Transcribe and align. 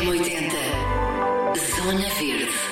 M80 0.00 0.50
Zona 1.76 2.08
Verde 2.18 2.70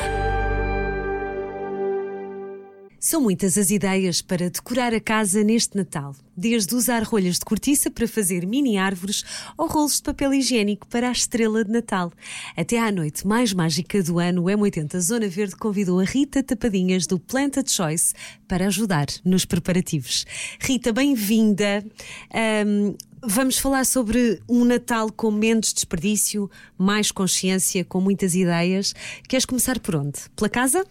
São 2.99 3.21
muitas 3.21 3.57
as 3.57 3.71
ideias 3.71 4.21
para 4.23 4.51
decorar 4.51 4.93
a 4.95 5.01
casa 5.01 5.45
neste 5.45 5.77
Natal. 5.77 6.17
Desde 6.37 6.75
usar 6.75 7.03
rolhas 7.03 7.39
de 7.39 7.45
cortiça 7.45 7.91
para 7.91 8.09
fazer 8.09 8.47
mini 8.47 8.77
árvores 8.77 9.25
ou 9.57 9.67
rolos 9.69 9.97
de 9.97 10.03
papel 10.03 10.35
higiênico 10.35 10.87
para 10.89 11.09
a 11.09 11.13
estrela 11.13 11.65
de 11.65 11.71
Natal. 11.71 12.13
Até 12.57 12.79
à 12.79 12.91
noite 12.91 13.27
mais 13.27 13.53
mágica 13.53 14.03
do 14.03 14.19
ano, 14.19 14.43
o 14.43 14.47
M80 14.47 14.99
Zona 14.99 15.29
Verde 15.29 15.57
convidou 15.57 16.01
a 16.01 16.05
Rita 16.05 16.43
Tapadinhas 16.43 17.07
do 17.07 17.19
Planta 17.19 17.63
Choice 17.67 18.15
para 18.49 18.67
ajudar 18.67 19.07
nos 19.25 19.45
preparativos. 19.45 20.25
Rita, 20.59 20.93
bem-vinda. 20.93 21.85
Um, 22.67 22.97
Vamos 23.23 23.59
falar 23.59 23.85
sobre 23.85 24.41
um 24.49 24.65
Natal 24.65 25.11
com 25.11 25.31
menos 25.31 25.73
desperdício, 25.73 26.49
mais 26.77 27.11
consciência, 27.11 27.85
com 27.85 28.01
muitas 28.01 28.35
ideias. 28.35 28.95
Queres 29.29 29.45
começar 29.45 29.81
por 29.81 29.97
onde? 29.97 30.21
Pela 30.37 30.49
casa? 30.49 30.85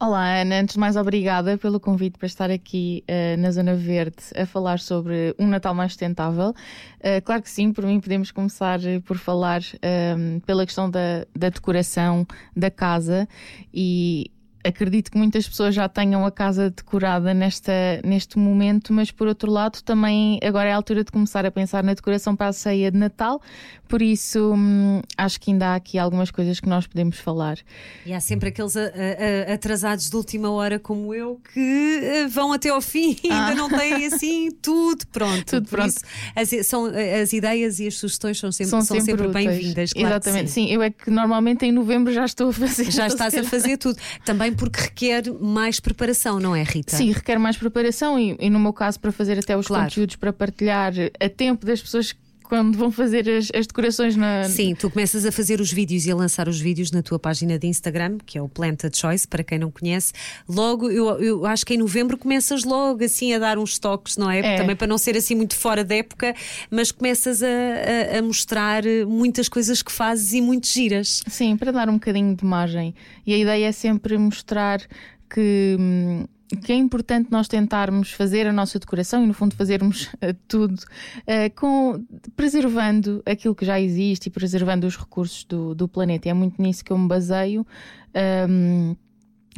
Olá, 0.00 0.40
Ana. 0.40 0.60
Antes 0.60 0.74
de 0.74 0.80
mais, 0.80 0.96
obrigada 0.96 1.56
pelo 1.58 1.78
convite 1.78 2.18
para 2.18 2.26
estar 2.26 2.50
aqui 2.50 3.04
uh, 3.06 3.40
na 3.40 3.50
Zona 3.52 3.74
Verde 3.74 4.16
a 4.34 4.46
falar 4.46 4.80
sobre 4.80 5.34
um 5.38 5.46
Natal 5.46 5.74
mais 5.74 5.92
sustentável. 5.92 6.50
Uh, 6.50 7.22
claro 7.24 7.42
que 7.42 7.50
sim, 7.50 7.72
por 7.72 7.84
mim 7.84 8.00
podemos 8.00 8.32
começar 8.32 8.80
por 9.04 9.16
falar 9.16 9.60
uh, 9.60 10.40
pela 10.40 10.64
questão 10.64 10.90
da, 10.90 11.26
da 11.36 11.50
decoração 11.50 12.26
da 12.56 12.70
casa 12.70 13.28
e 13.72 14.30
acredito 14.64 15.10
que 15.10 15.18
muitas 15.18 15.48
pessoas 15.48 15.74
já 15.74 15.88
tenham 15.88 16.24
a 16.24 16.30
casa 16.30 16.70
decorada 16.70 17.32
nesta, 17.32 17.72
neste 18.04 18.38
momento, 18.38 18.92
mas 18.92 19.10
por 19.10 19.26
outro 19.26 19.50
lado 19.50 19.82
também 19.82 20.38
agora 20.42 20.68
é 20.68 20.72
a 20.72 20.76
altura 20.76 21.04
de 21.04 21.10
começar 21.10 21.46
a 21.46 21.50
pensar 21.50 21.82
na 21.82 21.94
decoração 21.94 22.36
para 22.36 22.48
a 22.48 22.52
ceia 22.52 22.90
de 22.90 22.98
Natal, 22.98 23.40
por 23.88 24.02
isso 24.02 24.54
hum, 24.54 25.02
acho 25.16 25.40
que 25.40 25.50
ainda 25.50 25.68
há 25.68 25.74
aqui 25.74 25.98
algumas 25.98 26.30
coisas 26.30 26.60
que 26.60 26.68
nós 26.68 26.86
podemos 26.86 27.18
falar. 27.18 27.58
E 28.06 28.12
há 28.12 28.20
sempre 28.20 28.50
aqueles 28.50 28.76
a, 28.76 28.82
a, 28.84 29.54
atrasados 29.54 30.08
de 30.08 30.16
última 30.16 30.50
hora 30.50 30.78
como 30.78 31.12
eu 31.14 31.40
que 31.52 32.00
eh, 32.02 32.28
vão 32.28 32.52
até 32.52 32.68
ao 32.68 32.80
fim 32.80 33.16
e 33.24 33.30
ah. 33.30 33.48
ainda 33.48 33.54
não 33.60 33.68
têm 33.68 34.06
assim 34.06 34.50
tudo 34.62 35.06
pronto. 35.08 35.44
Tudo 35.44 35.68
pronto. 35.68 35.88
Isso, 35.88 36.04
as, 36.36 36.66
são, 36.66 36.86
as 36.86 37.32
ideias 37.32 37.80
e 37.80 37.86
as 37.86 37.94
sugestões 37.96 38.38
são 38.38 38.52
sempre, 38.52 38.70
são, 38.70 38.80
são 38.82 39.00
sempre, 39.00 39.24
sempre 39.24 39.32
bem-vindas. 39.32 39.92
Claro 39.92 40.08
Exatamente, 40.08 40.50
sim. 40.50 40.66
sim. 40.66 40.72
Eu 40.72 40.82
é 40.82 40.90
que 40.90 41.10
normalmente 41.10 41.64
em 41.66 41.72
novembro 41.72 42.12
já 42.12 42.24
estou 42.24 42.50
a 42.50 42.52
fazer. 42.52 42.90
Já 42.90 43.06
estás 43.08 43.34
a 43.34 43.42
fazer 43.42 43.76
tudo. 43.76 43.98
Também 44.24 44.49
também 44.50 44.54
porque 44.54 44.80
requer 44.80 45.22
mais 45.40 45.80
preparação, 45.80 46.38
não 46.38 46.54
é, 46.54 46.62
Rita? 46.62 46.96
Sim, 46.96 47.12
requer 47.12 47.38
mais 47.38 47.56
preparação 47.56 48.18
e, 48.18 48.36
e 48.38 48.50
no 48.50 48.58
meu 48.58 48.72
caso, 48.72 48.98
para 49.00 49.12
fazer 49.12 49.38
até 49.38 49.56
os 49.56 49.66
claro. 49.66 49.84
conteúdos 49.84 50.16
para 50.16 50.32
partilhar 50.32 50.92
a 51.18 51.28
tempo 51.28 51.64
das 51.64 51.80
pessoas 51.80 52.14
quando 52.50 52.76
vão 52.76 52.90
fazer 52.90 53.30
as, 53.30 53.48
as, 53.54 53.64
decorações 53.64 54.16
na. 54.16 54.42
Sim, 54.42 54.74
tu 54.74 54.90
começas 54.90 55.24
a 55.24 55.30
fazer 55.30 55.60
os 55.60 55.72
vídeos 55.72 56.04
e 56.04 56.10
a 56.10 56.16
lançar 56.16 56.48
os 56.48 56.60
vídeos 56.60 56.90
na 56.90 57.00
tua 57.00 57.16
página 57.16 57.56
de 57.56 57.68
Instagram, 57.68 58.18
que 58.26 58.36
é 58.36 58.42
o 58.42 58.48
Planta 58.48 58.90
Choice, 58.92 59.26
para 59.26 59.44
quem 59.44 59.56
não 59.56 59.70
conhece. 59.70 60.12
Logo, 60.48 60.90
eu, 60.90 61.06
eu 61.20 61.46
acho 61.46 61.64
que 61.64 61.74
em 61.74 61.78
novembro 61.78 62.18
começas 62.18 62.64
logo 62.64 63.04
assim 63.04 63.32
a 63.34 63.38
dar 63.38 63.56
uns 63.56 63.78
toques, 63.78 64.16
não 64.16 64.28
é? 64.28 64.40
é. 64.40 64.56
Também 64.56 64.74
para 64.74 64.88
não 64.88 64.98
ser 64.98 65.16
assim 65.16 65.36
muito 65.36 65.54
fora 65.54 65.84
da 65.84 65.94
época, 65.94 66.34
mas 66.68 66.90
começas 66.90 67.40
a, 67.40 67.46
a, 67.46 68.18
a, 68.18 68.22
mostrar 68.22 68.82
muitas 69.06 69.48
coisas 69.48 69.80
que 69.80 69.92
fazes 69.92 70.32
e 70.32 70.40
muito 70.40 70.66
giras. 70.66 71.22
Sim, 71.28 71.56
para 71.56 71.70
dar 71.70 71.88
um 71.88 71.94
bocadinho 71.94 72.34
de 72.34 72.44
margem. 72.44 72.96
E 73.24 73.32
a 73.32 73.38
ideia 73.38 73.66
é 73.66 73.72
sempre 73.72 74.18
mostrar 74.18 74.80
que. 75.32 75.76
Hum, 75.78 76.24
que 76.56 76.72
é 76.72 76.76
importante 76.76 77.30
nós 77.30 77.46
tentarmos 77.46 78.12
fazer 78.12 78.46
a 78.46 78.52
nossa 78.52 78.78
decoração 78.78 79.22
e, 79.22 79.26
no 79.26 79.34
fundo, 79.34 79.54
fazermos 79.54 80.06
uh, 80.14 80.34
tudo 80.48 80.74
uh, 80.74 81.54
com, 81.54 82.04
preservando 82.34 83.22
aquilo 83.24 83.54
que 83.54 83.64
já 83.64 83.80
existe 83.80 84.26
e 84.26 84.30
preservando 84.30 84.86
os 84.86 84.96
recursos 84.96 85.44
do, 85.44 85.74
do 85.74 85.86
planeta. 85.86 86.28
É 86.28 86.34
muito 86.34 86.60
nisso 86.60 86.84
que 86.84 86.92
eu 86.92 86.98
me 86.98 87.06
baseio. 87.08 87.66
Um, 88.48 88.96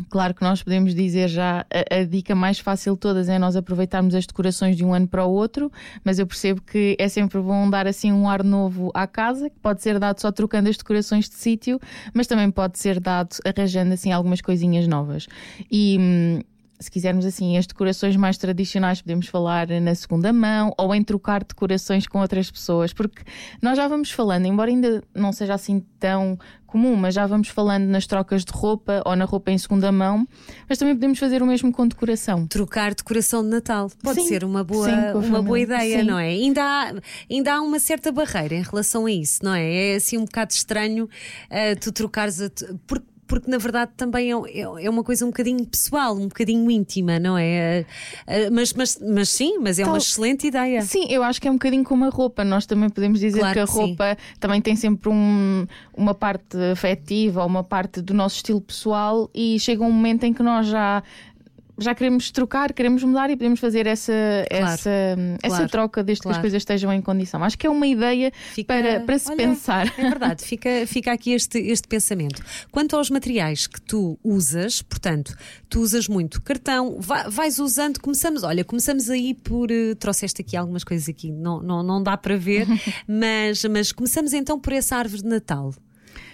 Claro 0.08 0.34
que 0.34 0.42
nós 0.42 0.62
podemos 0.62 0.94
dizer 0.94 1.28
já 1.28 1.66
a, 1.70 1.96
a, 1.96 2.04
dica 2.04 2.34
mais 2.34 2.58
fácil 2.58 2.94
de 2.94 3.00
todas 3.00 3.28
é 3.28 3.38
nós 3.38 3.56
aproveitarmos 3.56 4.14
as 4.14 4.26
decorações 4.26 4.74
de 4.74 4.84
um 4.84 4.94
ano 4.94 5.06
para 5.06 5.24
o 5.24 5.30
outro, 5.30 5.70
mas 6.02 6.18
eu 6.18 6.26
percebo 6.26 6.62
que 6.62 6.96
é 6.98 7.08
sempre 7.08 7.38
bom 7.40 7.68
dar 7.68 7.86
assim 7.86 8.10
um 8.10 8.28
ar 8.28 8.42
novo 8.42 8.90
à 8.94 9.06
casa, 9.06 9.50
que 9.50 9.60
pode 9.60 9.82
ser 9.82 9.98
dado 9.98 10.18
só 10.18 10.32
trocando 10.32 10.70
as 10.70 10.78
decorações 10.78 11.28
de 11.28 11.34
sítio, 11.34 11.78
mas 12.14 12.26
também 12.26 12.50
pode 12.50 12.78
ser 12.78 12.98
dado 12.98 13.36
arranjando 13.44 13.92
assim 13.92 14.10
algumas 14.10 14.40
coisinhas 14.40 14.88
novas. 14.88 15.26
E 15.70 15.98
hum, 16.00 16.40
se 16.82 16.90
quisermos 16.90 17.24
assim, 17.24 17.56
as 17.56 17.66
decorações 17.66 18.16
mais 18.16 18.36
tradicionais, 18.36 19.00
podemos 19.00 19.26
falar 19.26 19.68
na 19.68 19.94
segunda 19.94 20.32
mão 20.32 20.74
ou 20.76 20.94
em 20.94 21.02
trocar 21.02 21.44
decorações 21.44 22.06
com 22.06 22.20
outras 22.20 22.50
pessoas, 22.50 22.92
porque 22.92 23.22
nós 23.60 23.76
já 23.76 23.88
vamos 23.88 24.10
falando, 24.10 24.46
embora 24.46 24.70
ainda 24.70 25.02
não 25.14 25.32
seja 25.32 25.54
assim 25.54 25.84
tão 25.98 26.38
comum, 26.72 26.96
mas 26.96 27.14
já 27.14 27.26
vamos 27.26 27.48
falando 27.48 27.84
nas 27.84 28.06
trocas 28.06 28.44
de 28.44 28.52
roupa 28.52 29.02
ou 29.04 29.14
na 29.14 29.26
roupa 29.26 29.50
em 29.50 29.58
segunda 29.58 29.92
mão, 29.92 30.26
mas 30.66 30.78
também 30.78 30.94
podemos 30.94 31.18
fazer 31.18 31.42
o 31.42 31.46
mesmo 31.46 31.70
com 31.70 31.86
decoração. 31.86 32.46
Trocar 32.46 32.94
decoração 32.94 33.42
de 33.42 33.50
Natal 33.50 33.90
pode 34.02 34.22
sim, 34.22 34.26
ser 34.26 34.42
uma 34.42 34.64
boa, 34.64 34.88
sim, 34.88 35.28
uma 35.28 35.42
boa 35.42 35.60
ideia, 35.60 36.00
sim. 36.00 36.06
não 36.06 36.18
é? 36.18 36.28
Ainda 36.28 36.62
há, 36.62 36.94
ainda 37.30 37.54
há 37.54 37.60
uma 37.60 37.78
certa 37.78 38.10
barreira 38.10 38.54
em 38.54 38.62
relação 38.62 39.04
a 39.04 39.12
isso, 39.12 39.44
não 39.44 39.54
é? 39.54 39.92
É 39.92 39.96
assim 39.96 40.16
um 40.16 40.24
bocado 40.24 40.52
estranho 40.52 41.04
uh, 41.04 41.78
tu 41.78 41.92
trocares 41.92 42.40
a. 42.40 42.50
Porque 42.86 43.11
porque 43.26 43.50
na 43.50 43.58
verdade 43.58 43.92
também 43.96 44.32
é, 44.32 44.34
é, 44.34 44.84
é, 44.84 44.90
uma 44.90 45.02
coisa 45.02 45.24
um 45.24 45.28
bocadinho 45.28 45.64
pessoal, 45.66 46.14
um 46.14 46.28
bocadinho 46.28 46.70
íntima, 46.70 47.18
não 47.18 47.38
é? 47.38 47.46
é, 47.46 47.86
é 48.26 48.50
mas, 48.50 48.72
mas, 48.72 48.98
mas 49.00 49.28
sim, 49.28 49.58
mas 49.58 49.78
é 49.78 49.84
uma 49.84 49.98
excelente 49.98 50.46
ideia. 50.46 50.82
Sim, 50.82 51.06
eu 51.08 51.22
acho 51.22 51.40
que 51.40 51.48
é 51.48 51.50
um 51.50 51.54
bocadinho 51.54 51.84
como 51.84 52.04
a 52.04 52.08
roupa. 52.08 52.44
Nós 52.44 52.66
também 52.66 52.90
podemos 52.90 53.20
dizer 53.20 53.38
claro 53.40 53.54
que 53.54 53.60
a 53.60 53.64
roupa 53.64 54.10
sim. 54.10 54.36
também 54.38 54.60
tem 54.60 54.76
sempre 54.76 55.08
um, 55.08 55.66
uma 55.96 56.14
parte 56.14 56.56
afetiva, 56.72 57.44
uma 57.44 57.64
parte 57.64 58.02
do 58.02 58.12
nosso 58.12 58.36
estilo 58.36 58.60
pessoal 58.60 59.30
e 59.34 59.58
chega 59.58 59.82
um 59.82 59.90
momento 59.90 60.24
em 60.24 60.32
que 60.32 60.42
nós 60.42 60.66
já 60.66 61.02
já 61.78 61.94
queremos 61.94 62.30
trocar, 62.30 62.72
queremos 62.72 63.02
mudar 63.02 63.30
e 63.30 63.36
podemos 63.36 63.58
fazer 63.58 63.86
essa, 63.86 64.12
claro, 64.48 64.66
essa, 64.66 64.90
claro, 65.40 65.54
essa 65.54 65.68
troca 65.68 66.02
desde 66.02 66.22
claro. 66.22 66.34
que 66.34 66.38
as 66.38 66.42
coisas 66.42 66.62
estejam 66.62 66.92
em 66.92 67.00
condição. 67.00 67.42
Acho 67.42 67.56
que 67.56 67.66
é 67.66 67.70
uma 67.70 67.86
ideia 67.86 68.32
fica, 68.52 68.74
para, 68.74 69.00
para 69.00 69.18
se 69.18 69.30
olha, 69.30 69.36
pensar. 69.36 69.92
É 69.98 70.02
verdade, 70.02 70.44
fica, 70.44 70.86
fica 70.86 71.12
aqui 71.12 71.32
este, 71.32 71.58
este 71.58 71.88
pensamento. 71.88 72.42
Quanto 72.70 72.96
aos 72.96 73.08
materiais 73.10 73.66
que 73.66 73.80
tu 73.80 74.18
usas, 74.22 74.82
portanto, 74.82 75.36
tu 75.68 75.80
usas 75.80 76.08
muito 76.08 76.42
cartão, 76.42 76.96
vai, 77.00 77.28
vais 77.30 77.58
usando, 77.58 78.00
começamos, 78.00 78.42
olha, 78.42 78.64
começamos 78.64 79.08
aí 79.08 79.34
por. 79.34 79.70
Uh, 79.70 79.94
trouxeste 79.96 80.42
aqui 80.42 80.56
algumas 80.56 80.84
coisas 80.84 81.08
aqui, 81.08 81.30
não, 81.30 81.62
não, 81.62 81.82
não 81.82 82.02
dá 82.02 82.16
para 82.16 82.36
ver, 82.36 82.66
mas, 83.06 83.64
mas 83.64 83.92
começamos 83.92 84.32
então 84.32 84.58
por 84.58 84.72
essa 84.72 84.96
árvore 84.96 85.22
de 85.22 85.28
Natal. 85.28 85.72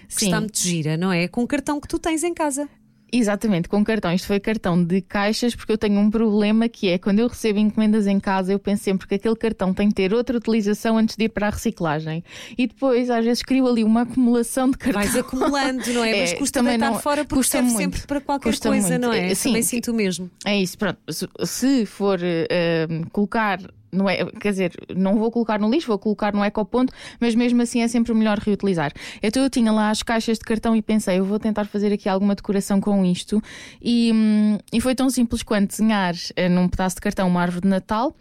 Que 0.09 0.21
Sim. 0.21 0.27
está 0.27 0.41
muito 0.41 0.59
gira, 0.59 0.97
não 0.97 1.13
é? 1.13 1.29
Com 1.29 1.43
o 1.43 1.47
cartão 1.47 1.79
que 1.79 1.87
tu 1.87 1.99
tens 1.99 2.25
em 2.25 2.33
casa. 2.33 2.67
Exatamente, 3.13 3.69
com 3.69 3.83
cartão. 3.83 4.13
Isto 4.13 4.27
foi 4.27 4.39
cartão 4.39 4.83
de 4.83 5.01
caixas, 5.01 5.55
porque 5.55 5.73
eu 5.73 5.79
tenho 5.79 5.99
um 5.99 6.11
problema 6.11 6.69
que 6.69 6.89
é 6.89 6.99
quando 6.99 7.21
eu 7.21 7.29
recebo 7.29 7.59
encomendas 7.59 8.07
em 8.07 8.21
casa, 8.21 8.53
eu 8.53 8.59
penso 8.59 8.85
sempre 8.85 9.07
que 9.07 9.15
aquele 9.15 9.37
cartão 9.37 9.73
tem 9.73 9.89
que 9.89 9.95
ter 9.95 10.13
outra 10.13 10.37
utilização 10.37 10.99
antes 10.99 11.17
de 11.17 11.25
ir 11.25 11.29
para 11.29 11.49
a 11.49 11.51
reciclagem. 11.51 12.23
E 12.57 12.67
depois, 12.67 13.09
às 13.11 13.25
vezes, 13.25 13.43
crio 13.43 13.67
ali 13.67 13.83
uma 13.83 14.03
acumulação 14.03 14.71
de 14.71 14.77
cartão. 14.77 15.03
Vais 15.03 15.17
acumulando, 15.17 15.93
não 15.93 16.05
é? 16.05 16.11
é 16.19 16.21
Mas 16.21 16.33
custa 16.35 16.61
também 16.61 16.79
não, 16.79 16.99
fora 16.99 17.25
porque 17.25 17.37
custa 17.37 17.59
serve 17.59 17.73
muito, 17.73 17.97
sempre 17.97 18.07
para 18.07 18.21
qualquer 18.21 18.59
coisa, 18.59 18.89
muito. 18.89 19.01
não 19.01 19.13
é? 19.13 19.35
Sim, 19.35 19.51
também 19.51 19.63
sinto 19.63 19.91
o 19.91 19.95
mesmo. 19.95 20.31
É 20.45 20.57
isso, 20.61 20.77
pronto. 20.77 20.99
Se 21.45 21.87
for 21.87 22.19
uh, 22.19 23.11
colocar 23.11 23.59
não 23.93 24.09
é, 24.09 24.25
quer 24.25 24.51
dizer, 24.51 24.73
não 24.95 25.17
vou 25.19 25.31
colocar 25.31 25.59
no 25.59 25.71
lixo, 25.71 25.87
vou 25.87 25.99
colocar 25.99 26.33
no 26.33 26.45
ecoponto, 26.45 26.93
mas 27.21 27.35
mesmo 27.35 27.61
assim 27.63 27.83
é 27.83 27.89
sempre 27.89 28.13
melhor 28.15 28.39
reutilizar. 28.39 28.93
Então 29.23 29.43
eu 29.43 29.51
tinha 29.51 29.73
lá 29.73 29.91
as 29.91 30.03
caixas 30.03 30.39
de 30.39 30.45
cartão 30.45 30.75
e 30.77 30.83
pensei, 30.83 31.19
eu 31.19 31.25
vou 31.25 31.39
tentar 31.39 31.65
fazer 31.65 31.93
aqui 31.93 32.09
alguma 32.09 32.35
decoração 32.35 32.81
com 32.81 33.05
isto. 33.05 33.43
E, 33.83 34.13
hum, 34.13 34.59
e 34.73 34.81
foi 34.81 34.95
tão 34.95 35.09
simples 35.11 35.43
quanto 35.43 35.71
desenhar 35.71 36.15
eh, 36.37 36.49
num 36.49 36.69
pedaço 36.69 36.97
de 36.97 37.01
cartão 37.01 37.29
uma 37.29 37.41
árvore 37.41 37.63
de 37.63 37.69
Natal 37.69 38.15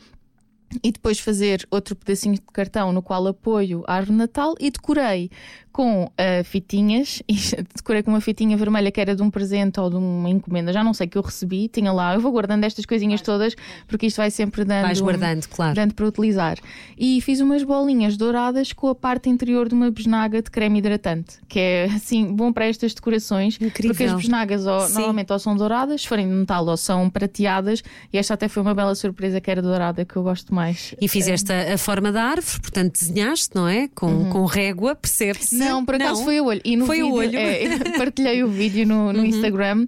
e 0.84 0.92
depois 0.92 1.20
fazer 1.20 1.66
outro 1.72 1.96
pedacinho 1.96 2.36
de 2.36 2.42
cartão 2.42 2.92
no 2.92 3.02
qual 3.02 3.26
apoio 3.28 3.84
a 3.88 3.96
árvore 3.96 4.12
de 4.12 4.18
Natal 4.18 4.56
e 4.60 4.70
decorei 4.70 5.30
com 5.78 6.06
uh, 6.06 6.44
fitinhas, 6.44 7.22
e 7.30 7.36
decorei 7.76 8.02
com 8.02 8.10
uma 8.10 8.20
fitinha 8.20 8.58
vermelha 8.58 8.90
que 8.90 9.00
era 9.00 9.16
de 9.16 9.22
um 9.22 9.30
presente 9.30 9.80
ou 9.80 9.92
de 9.92 9.96
uma 9.96 10.28
encomenda, 10.28 10.74
já 10.74 10.84
não 10.84 10.92
sei 10.92 11.06
que 11.06 11.16
eu 11.16 11.22
recebi, 11.22 11.68
tinha 11.68 11.94
lá, 11.94 12.16
eu 12.16 12.20
vou 12.20 12.32
guardando 12.32 12.64
estas 12.64 12.84
coisinhas 12.84 13.22
todas 13.22 13.56
porque 13.88 14.08
isto 14.08 14.18
vai 14.18 14.32
sempre 14.32 14.66
dando, 14.66 14.82
Vais 14.82 15.00
guardando, 15.00 15.44
um, 15.44 15.56
claro. 15.56 15.76
dando 15.76 15.94
para 15.94 16.08
utilizar. 16.08 16.58
E 16.98 17.22
fiz 17.22 17.42
umas 17.42 17.62
bolinhas 17.62 18.18
douradas 18.18 18.74
com 18.74 18.88
a 18.88 18.96
parte 18.96 19.30
interior 19.30 19.70
de 19.70 19.76
uma 19.76 19.92
besnaga 19.92 20.42
de 20.42 20.50
creme 20.50 20.80
hidratante, 20.80 21.38
que 21.48 21.60
é 21.60 21.86
assim 21.96 22.34
bom 22.34 22.52
para 22.52 22.66
estas 22.66 22.96
decorações, 22.96 23.60
Incrível. 23.62 23.92
porque 23.92 24.04
as 24.06 24.14
besnagas 24.14 24.66
ou, 24.66 24.90
normalmente 24.90 25.32
ou 25.32 25.38
são 25.38 25.56
douradas, 25.56 26.02
se 26.02 26.08
forem 26.08 26.28
de 26.28 26.34
metal 26.34 26.66
ou 26.66 26.76
são 26.76 27.08
prateadas, 27.08 27.84
e 28.12 28.18
esta 28.18 28.34
até 28.34 28.48
foi 28.48 28.64
uma 28.64 28.74
bela 28.74 28.96
surpresa 28.96 29.40
que 29.40 29.52
era 29.52 29.62
dourada 29.62 30.04
que 30.04 30.16
eu 30.16 30.24
gosto 30.24 30.56
mais. 30.56 30.96
E 31.00 31.08
fizeste 31.08 31.54
a, 31.54 31.76
a 31.76 31.78
forma 31.78 32.12
da 32.12 32.24
árvore, 32.24 32.62
portanto 32.62 32.94
desenhaste, 32.94 33.52
não 33.54 33.68
é? 33.68 33.88
Com, 33.90 34.32
com 34.32 34.44
régua, 34.46 34.96
percebe-se. 34.96 35.67
Não, 35.70 35.86
por 35.86 35.96
acaso 35.96 36.24
foi 36.24 36.38
a 36.38 36.44
olho. 36.44 36.62
E 36.64 36.76
no 36.76 36.86
Foi 36.86 36.98
vídeo, 36.98 37.14
olho. 37.14 37.38
é, 37.38 37.80
partilhei 37.98 38.44
o 38.44 38.48
vídeo 38.48 38.86
no, 38.88 39.12
no 39.14 39.26
Instagram 39.26 39.88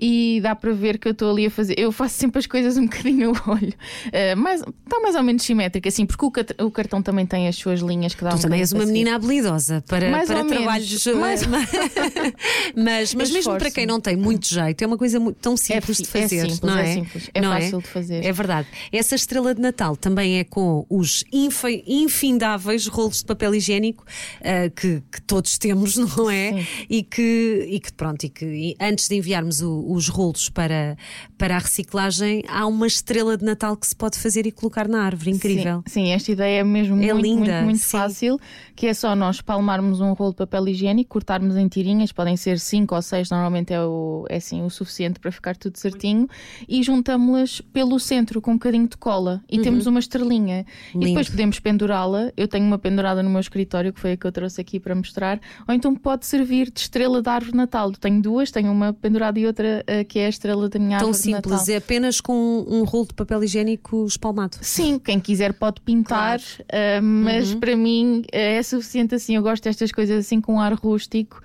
e 0.00 0.40
dá 0.42 0.54
para 0.54 0.72
ver 0.72 0.98
que 0.98 1.08
eu 1.08 1.12
estou 1.12 1.30
ali 1.30 1.46
a 1.46 1.50
fazer. 1.50 1.74
Eu 1.78 1.92
faço 1.92 2.16
sempre 2.16 2.38
as 2.38 2.46
coisas 2.46 2.76
um 2.76 2.84
bocadinho 2.90 3.32
a 3.34 3.50
olho. 3.50 3.72
Eh, 4.12 4.34
mas 4.34 4.60
está 4.60 5.00
mais 5.00 5.14
ou 5.14 5.22
menos 5.22 5.42
simétrica, 5.42 5.88
assim, 5.88 6.04
porque 6.06 6.24
o, 6.24 6.66
o 6.66 6.70
cartão 6.70 7.02
também 7.02 7.24
tem 7.26 7.48
as 7.48 7.56
suas 7.56 7.80
linhas 7.80 8.14
que 8.14 8.22
dá 8.24 8.30
Tu 8.30 8.36
um 8.36 8.40
também 8.40 8.60
és 8.60 8.72
uma 8.72 8.84
menina 8.86 9.14
habilidosa 9.14 9.82
para, 9.88 10.10
Mais 10.10 10.28
para 10.28 10.38
ou 10.38 10.44
menos. 10.44 11.02
trabalhos. 11.02 11.06
Mais- 11.46 11.46
mas 12.76 13.14
mas 13.14 13.30
mesmo 13.30 13.56
para 13.58 13.70
quem 13.70 13.86
não 13.86 14.00
tem 14.00 14.16
muito 14.16 14.46
jeito, 14.48 14.82
é 14.82 14.86
uma 14.86 14.98
coisa 14.98 15.18
tão 15.40 15.56
seguir. 15.56 15.80
simples 15.82 16.00
é, 16.00 16.02
de 16.02 16.08
fi- 16.08 16.18
é 16.18 16.22
fazer. 16.22 16.40
simples, 16.40 16.60
não 16.60 16.78
é 16.78 16.90
é? 16.90 16.94
simples. 16.94 17.30
É 17.34 17.40
Não 17.40 17.52
fácil 17.52 17.78
de 17.80 17.86
fazer. 17.88 18.24
É 18.24 18.32
verdade. 18.32 18.68
Essa 18.92 19.14
estrela 19.14 19.54
de 19.54 19.60
Natal 19.60 19.96
também 19.96 20.38
é 20.38 20.44
com 20.44 20.84
os 20.88 21.24
infi- 21.32 21.84
infindáveis 21.86 22.86
rolos 22.86 23.18
de 23.18 23.24
papel 23.24 23.54
higiênico 23.54 24.04
ah, 24.42 24.70
que, 24.74 25.02
que 25.10 25.20
todos 25.22 25.58
temos, 25.58 25.96
não 26.16 26.30
é? 26.30 26.52
Sim. 26.52 26.66
E 26.88 27.02
que, 27.02 27.66
e 27.70 27.80
que 27.80 27.92
pronto, 27.92 28.24
e 28.24 28.28
que 28.28 28.44
e 28.44 28.76
antes 28.80 29.08
de 29.08 29.16
enviarmos 29.16 29.60
o- 29.62 29.92
os 29.92 30.08
rolos 30.08 30.48
para, 30.48 30.96
para 31.38 31.56
a 31.56 31.58
reciclagem, 31.58 32.42
há 32.48 32.66
uma 32.66 32.86
estrela 32.86 33.36
de 33.36 33.44
Natal 33.44 33.76
que 33.76 33.86
se 33.86 33.96
pode 33.96 34.18
fazer 34.18 34.46
e 34.46 34.52
colocar 34.52 34.88
na 34.88 35.02
árvore. 35.02 35.30
Incrível. 35.30 35.82
Sim, 35.86 36.04
sim, 36.06 36.08
esta 36.10 36.32
ideia 36.32 36.60
é 36.60 36.64
mesmo 36.64 36.94
É 37.02 37.12
muito, 37.12 37.22
linda, 37.22 37.52
muito, 37.56 37.64
muito 37.64 37.84
fácil, 37.84 38.38
que 38.76 38.86
é 38.86 38.94
só 38.94 39.14
nós 39.16 39.40
palmarmos 39.40 40.00
um 40.00 40.12
rolo 40.12 40.30
de 40.30 40.36
papel 40.38 40.68
higiênico, 40.68 41.10
cortarmos 41.10 41.56
em 41.56 41.68
tirinhas, 41.68 42.12
podem 42.12 42.36
ser 42.36 42.58
cinco 42.58 42.94
ou 42.94 43.02
seis, 43.02 43.30
normalmente 43.30 43.72
é, 43.72 43.80
o, 43.82 44.26
é 44.28 44.36
assim, 44.36 44.62
o 44.62 44.70
suficiente 44.70 45.18
para 45.20 45.30
ficar 45.32 45.56
tudo 45.56 45.76
certinho, 45.78 46.28
e 46.68 46.82
juntamos-las 46.82 47.60
pelo 47.72 47.98
centro 47.98 48.40
com 48.40 48.52
um 48.52 48.54
bocadinho 48.54 48.88
de 48.88 48.96
cola 48.96 49.42
e 49.50 49.58
temos 49.60 49.86
uma 49.86 49.98
estrelinha. 50.00 50.64
Uhum. 50.94 51.00
Lindo. 51.00 51.04
E 51.06 51.08
depois 51.08 51.28
podemos 51.28 51.58
pendurá-la. 51.60 52.32
Eu 52.36 52.46
tenho 52.48 52.64
uma 52.66 52.78
pendurada 52.78 53.22
no 53.22 53.30
meu 53.30 53.40
escritório, 53.40 53.92
que 53.92 54.00
foi 54.00 54.12
a 54.12 54.16
que 54.16 54.26
eu 54.26 54.32
trouxe 54.32 54.60
aqui 54.60 54.78
para 54.80 54.94
mostrar, 55.00 55.40
ou 55.66 55.74
então 55.74 55.94
pode 55.94 56.24
servir 56.26 56.70
de 56.70 56.80
estrela 56.80 57.20
da 57.20 57.32
árvore 57.32 57.52
de 57.52 57.56
Natal. 57.56 57.90
Tenho 57.92 58.22
duas, 58.22 58.50
tenho 58.50 58.70
uma 58.70 58.92
pendurada 58.92 59.38
e 59.40 59.46
outra 59.46 59.82
eh, 59.86 60.04
que 60.04 60.18
é 60.18 60.26
a 60.26 60.28
estrela 60.28 60.68
da 60.68 60.78
minha 60.78 60.98
Tão 60.98 61.08
árvore 61.08 61.22
de 61.24 61.30
Natal. 61.32 61.52
simples, 61.52 61.68
é 61.68 61.76
apenas 61.76 62.20
com 62.20 62.64
um 62.68 62.84
rolo 62.84 63.06
de 63.08 63.14
papel 63.14 63.42
higiênico 63.42 64.06
espalmado. 64.06 64.56
Sim, 64.60 64.98
quem 64.98 65.18
quiser 65.18 65.52
pode 65.54 65.80
pintar, 65.80 66.40
ah, 66.72 67.00
mas 67.02 67.52
Uhum. 67.52 67.60
para 67.60 67.76
mim 67.76 68.22
ah, 68.32 68.36
é 68.36 68.62
suficiente 68.62 69.14
assim. 69.14 69.34
Eu 69.36 69.42
gosto 69.42 69.64
destas 69.64 69.90
coisas 69.90 70.18
assim 70.26 70.40
com 70.40 70.54
um 70.54 70.60
ar 70.60 70.72
rústico 70.74 71.40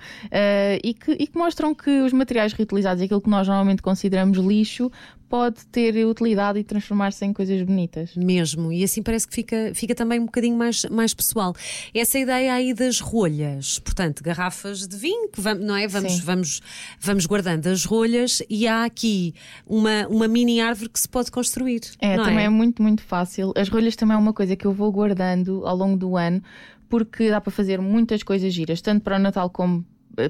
e, 0.83 0.93
que, 0.93 1.11
e 1.13 1.27
que 1.27 1.37
mostram 1.37 1.73
que 1.73 2.01
os 2.01 2.13
materiais 2.13 2.53
reutilizados, 2.53 3.01
aquilo 3.01 3.21
que 3.21 3.29
nós 3.29 3.47
normalmente 3.47 3.81
consideramos 3.81 4.37
lixo, 4.37 4.91
pode 5.35 5.65
ter 5.65 6.05
utilidade 6.05 6.59
e 6.59 6.63
transformar-se 6.63 7.25
em 7.25 7.33
coisas 7.33 7.61
bonitas. 7.61 8.15
Mesmo, 8.15 8.71
e 8.71 8.85
assim 8.85 9.03
parece 9.03 9.27
que 9.27 9.35
fica, 9.35 9.73
fica 9.75 9.93
também 9.93 10.17
um 10.17 10.25
bocadinho 10.25 10.55
mais, 10.55 10.85
mais 10.85 11.13
pessoal. 11.13 11.53
Essa 11.93 12.17
ideia 12.17 12.53
aí 12.53 12.73
das 12.73 13.01
rolhas, 13.01 13.77
portanto, 13.79 14.23
garrafas 14.23 14.87
de 14.87 14.95
vinho, 14.95 15.27
que 15.27 15.41
vamos, 15.41 15.65
não 15.65 15.75
é? 15.75 15.89
Vamos, 15.89 16.13
Sim. 16.13 16.21
vamos, 16.21 16.61
vamos 17.01 17.25
guardando 17.25 17.67
as 17.67 17.83
rolhas 17.83 18.41
e 18.49 18.65
há 18.65 18.85
aqui 18.85 19.33
uma, 19.67 20.07
uma 20.07 20.25
mini 20.25 20.61
árvore 20.61 20.89
que 20.89 20.99
se 21.01 21.09
pode 21.09 21.29
construir. 21.29 21.81
É, 21.99 22.15
também 22.15 22.45
é? 22.45 22.49
muito, 22.49 22.81
muito 22.81 23.03
fácil. 23.03 23.51
As 23.57 23.67
rolhas 23.67 23.97
também 23.97 24.15
é 24.15 24.17
uma 24.17 24.33
coisa 24.33 24.55
que 24.55 24.65
eu 24.65 24.71
vou 24.71 24.89
guardando 24.89 25.67
ao 25.67 25.75
longo 25.75 25.97
do 25.97 26.15
ano, 26.15 26.41
porque 26.87 27.29
dá 27.29 27.41
para 27.41 27.51
fazer 27.51 27.81
muitas 27.81 28.23
coisas 28.23 28.53
giras, 28.53 28.79
tanto 28.79 29.03
para 29.03 29.17
o 29.17 29.19
Natal 29.19 29.49
como 29.49 29.85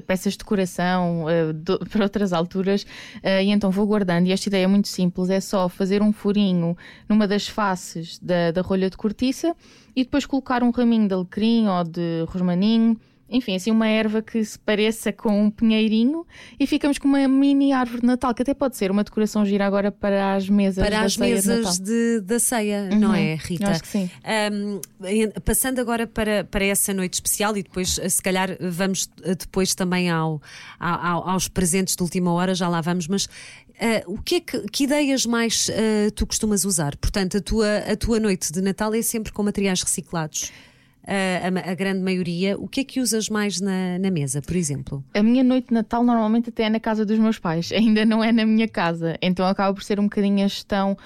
peças 0.06 0.32
de 0.34 0.38
decoração 0.38 1.28
eh, 1.28 1.52
do- 1.52 1.78
para 1.90 2.02
outras 2.04 2.32
alturas 2.32 2.86
eh, 3.22 3.44
e 3.44 3.50
então 3.50 3.70
vou 3.70 3.86
guardando. 3.86 4.26
E 4.26 4.32
esta 4.32 4.48
ideia 4.48 4.64
é 4.64 4.66
muito 4.66 4.88
simples 4.88 5.30
é 5.30 5.40
só 5.40 5.68
fazer 5.68 6.02
um 6.02 6.12
furinho 6.12 6.76
numa 7.08 7.26
das 7.26 7.46
faces 7.48 8.18
da, 8.18 8.50
da 8.50 8.60
rolha 8.62 8.90
de 8.90 8.96
cortiça 8.96 9.54
e 9.94 10.04
depois 10.04 10.26
colocar 10.26 10.62
um 10.62 10.70
raminho 10.70 11.08
de 11.08 11.14
alecrim 11.14 11.66
ou 11.68 11.84
de 11.84 12.24
rosmaninho 12.28 12.98
enfim, 13.28 13.56
assim 13.56 13.70
uma 13.70 13.88
erva 13.88 14.22
que 14.22 14.44
se 14.44 14.58
pareça 14.58 15.12
com 15.12 15.44
um 15.44 15.50
pinheirinho 15.50 16.24
e 16.60 16.66
ficamos 16.66 16.96
com 16.98 17.08
uma 17.08 17.26
mini 17.26 17.72
árvore 17.72 18.00
de 18.00 18.06
Natal, 18.06 18.32
que 18.34 18.42
até 18.42 18.54
pode 18.54 18.76
ser 18.76 18.90
uma 18.90 19.02
decoração 19.02 19.44
gira 19.44 19.66
agora 19.66 19.90
para 19.90 20.34
as 20.36 20.48
mesas 20.48 20.84
Para 20.84 21.00
da 21.00 21.04
as 21.06 21.14
ceia 21.14 21.34
mesas 21.34 21.78
de, 21.80 22.20
da 22.20 22.38
ceia, 22.38 22.88
não 22.90 23.14
é, 23.14 23.34
Rita? 23.34 23.64
eu 23.64 23.68
acho 23.70 23.82
que 23.82 23.88
sim. 23.88 24.10
Um, 24.52 24.80
passando 25.44 25.80
agora 25.80 26.06
para, 26.06 26.44
para 26.44 26.64
essa 26.64 26.94
noite 26.94 27.14
especial 27.14 27.56
e 27.56 27.62
depois, 27.62 27.98
eh, 27.98 28.08
se 28.08 28.22
calhar, 28.22 28.56
vamos 28.60 29.08
eh, 29.22 29.34
depois 29.34 29.74
também 29.74 30.08
ao, 30.10 30.40
ao- 30.78 31.00
ao- 31.06 31.28
aos 31.30 31.48
presentes 31.48 31.96
de 31.96 32.02
última 32.02 32.32
hora, 32.32 32.54
já 32.54 32.68
lá 32.68 32.80
vamos, 32.80 33.08
mas. 33.08 33.28
eh, 33.78 34.02
o 34.06 34.16
que, 34.22 34.36
é 34.36 34.40
que, 34.40 34.60
que 34.70 34.84
ideias 34.84 35.26
mais 35.26 35.68
eh, 35.70 36.10
tu 36.14 36.26
costumas 36.26 36.64
usar? 36.64 36.96
Portanto, 36.96 37.36
a 37.38 37.40
tua, 37.40 37.78
a 37.78 37.96
tua 37.96 38.18
noite 38.20 38.52
de 38.52 38.60
Natal 38.62 38.94
é 38.94 39.02
sempre 39.02 39.32
com 39.32 39.42
materiais 39.42 39.82
reciclados. 39.82 40.50
A 41.06 41.70
a, 41.70 41.74
grande 41.74 42.00
maioria. 42.02 42.58
O 42.58 42.66
que 42.66 42.80
é 42.80 42.84
que 42.84 43.00
usas 43.00 43.28
mais 43.28 43.60
na, 43.60 43.98
na 43.98 44.10
mesa, 44.10 44.42
por 44.42 44.56
exemplo? 44.56 45.04
A 45.14 45.22
minha 45.22 45.44
noite 45.44 45.68
de 45.68 45.74
Natal 45.74 46.02
normalmente 46.02 46.48
até 46.48 46.64
é 46.64 46.68
na 46.70 46.80
casa 46.80 47.06
dos 47.06 47.18
meus 47.18 47.38
pais, 47.38 47.70
ainda 47.72 48.04
não 48.04 48.22
é 48.24 48.32
na 48.32 48.44
minha 48.44 48.66
casa. 48.66 49.16
Então 49.22 49.46
acaba 49.46 49.72
por 49.72 49.82
ser 49.84 50.00
um 50.00 50.04
bocadinho 50.04 50.44
a 50.44 50.48
gestão 50.48 50.96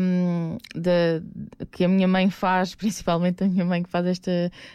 hum, 0.00 0.58
da- 0.74 1.22
que 1.70 1.84
a 1.84 1.88
minha 1.88 2.06
mãe 2.06 2.28
faz, 2.30 2.74
principalmente 2.76 3.42
a 3.42 3.48
minha 3.48 3.64
mãe 3.64 3.82
que 3.82 3.88
faz 3.88 4.06
esta, 4.06 4.30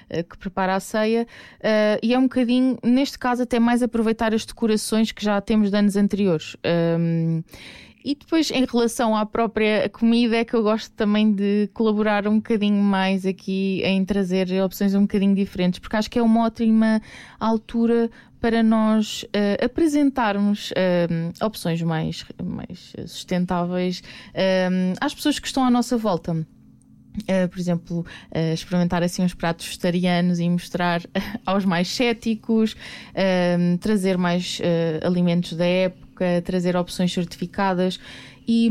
eh, 0.10 0.24
que 0.24 0.38
prepara 0.38 0.76
a 0.76 0.80
ceia. 0.80 1.28
eh, 1.62 2.00
e 2.02 2.14
é 2.14 2.18
um 2.18 2.24
bocadinho, 2.24 2.78
neste 2.84 3.20
caso, 3.20 3.44
até 3.44 3.60
mais 3.60 3.84
aproveitar 3.84 4.34
as 4.34 4.46
decorações 4.46 5.12
que 5.12 5.24
já 5.24 5.40
temos 5.42 5.70
de 5.70 5.78
anos 5.78 5.96
anteriores. 5.96 6.56
Hum, 7.00 7.44
e 8.06 8.14
depois, 8.14 8.52
em 8.52 8.64
relação 8.64 9.18
à 9.18 9.26
própria 9.26 9.90
comida, 9.90 10.38
é 10.38 10.46
que 10.46 10.54
eu 10.54 10.62
gosto 10.62 10.92
também 10.92 11.34
de 11.34 11.68
colaborar 11.74 12.28
um 12.28 12.36
bocadinho 12.36 12.82
mais 12.84 13.26
aqui 13.26 13.82
em 13.84 14.06
trazer 14.06 14.48
opções 14.62 14.94
um 14.94 15.02
bocadinho 15.02 15.34
diferentes, 15.34 15.80
porque 15.80 15.96
acho 15.96 16.12
que 16.12 16.20
é 16.20 16.22
uma 16.22 16.46
ótima 16.46 17.02
altura 17.40 18.12
para 18.40 18.62
nós 18.62 19.26
eh, 19.34 19.58
apresentarmos 19.66 20.72
eh, 20.76 21.08
opções 21.42 21.82
mais, 21.82 22.24
mais 22.44 22.94
sustentáveis 23.08 24.04
eh, 24.36 24.70
às 25.02 25.16
pessoas 25.16 25.40
que 25.40 25.48
estão 25.48 25.64
à 25.64 25.72
nossa 25.72 25.98
volta. 25.98 26.46
Uh, 27.22 27.48
por 27.48 27.58
exemplo, 27.58 28.00
uh, 28.00 28.54
experimentar 28.54 29.02
assim 29.02 29.24
uns 29.24 29.34
pratos 29.34 29.66
vegetarianos 29.68 30.38
e 30.38 30.50
mostrar 30.50 31.02
aos 31.46 31.64
mais 31.64 31.88
céticos, 31.88 32.76
um, 33.58 33.78
trazer 33.78 34.18
mais 34.18 34.60
uh, 34.60 35.08
alimentos 35.08 35.54
da 35.54 35.66
época, 35.66 36.05
trazer 36.44 36.76
opções 36.76 37.12
certificadas. 37.14 38.00
E, 38.48 38.70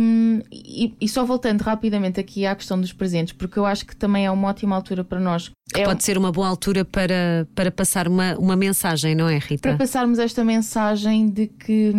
e- 0.52 0.94
e 1.00 1.08
só 1.08 1.24
voltando 1.24 1.62
rapidamente 1.62 2.20
aqui 2.20 2.46
à 2.46 2.54
questão 2.54 2.80
dos 2.80 2.92
presentes, 2.92 3.32
porque 3.32 3.58
eu 3.58 3.66
acho 3.66 3.84
que 3.84 3.96
também 3.96 4.24
é 4.24 4.30
uma 4.30 4.46
ótima 4.46 4.76
altura 4.76 5.02
para 5.02 5.18
nós. 5.18 5.50
É 5.74 5.80
um- 5.82 5.86
Pode 5.86 6.04
ser 6.04 6.16
uma 6.16 6.30
boa 6.30 6.46
altura 6.46 6.84
para, 6.84 7.48
para 7.56 7.72
passar 7.72 8.06
uma, 8.06 8.36
uma 8.38 8.54
mensagem, 8.54 9.16
não 9.16 9.28
é, 9.28 9.36
Rita? 9.38 9.62
para 9.70 9.76
passarmos 9.76 10.20
esta 10.20 10.44
mensagem 10.44 11.28
de 11.28 11.48
que, 11.48 11.92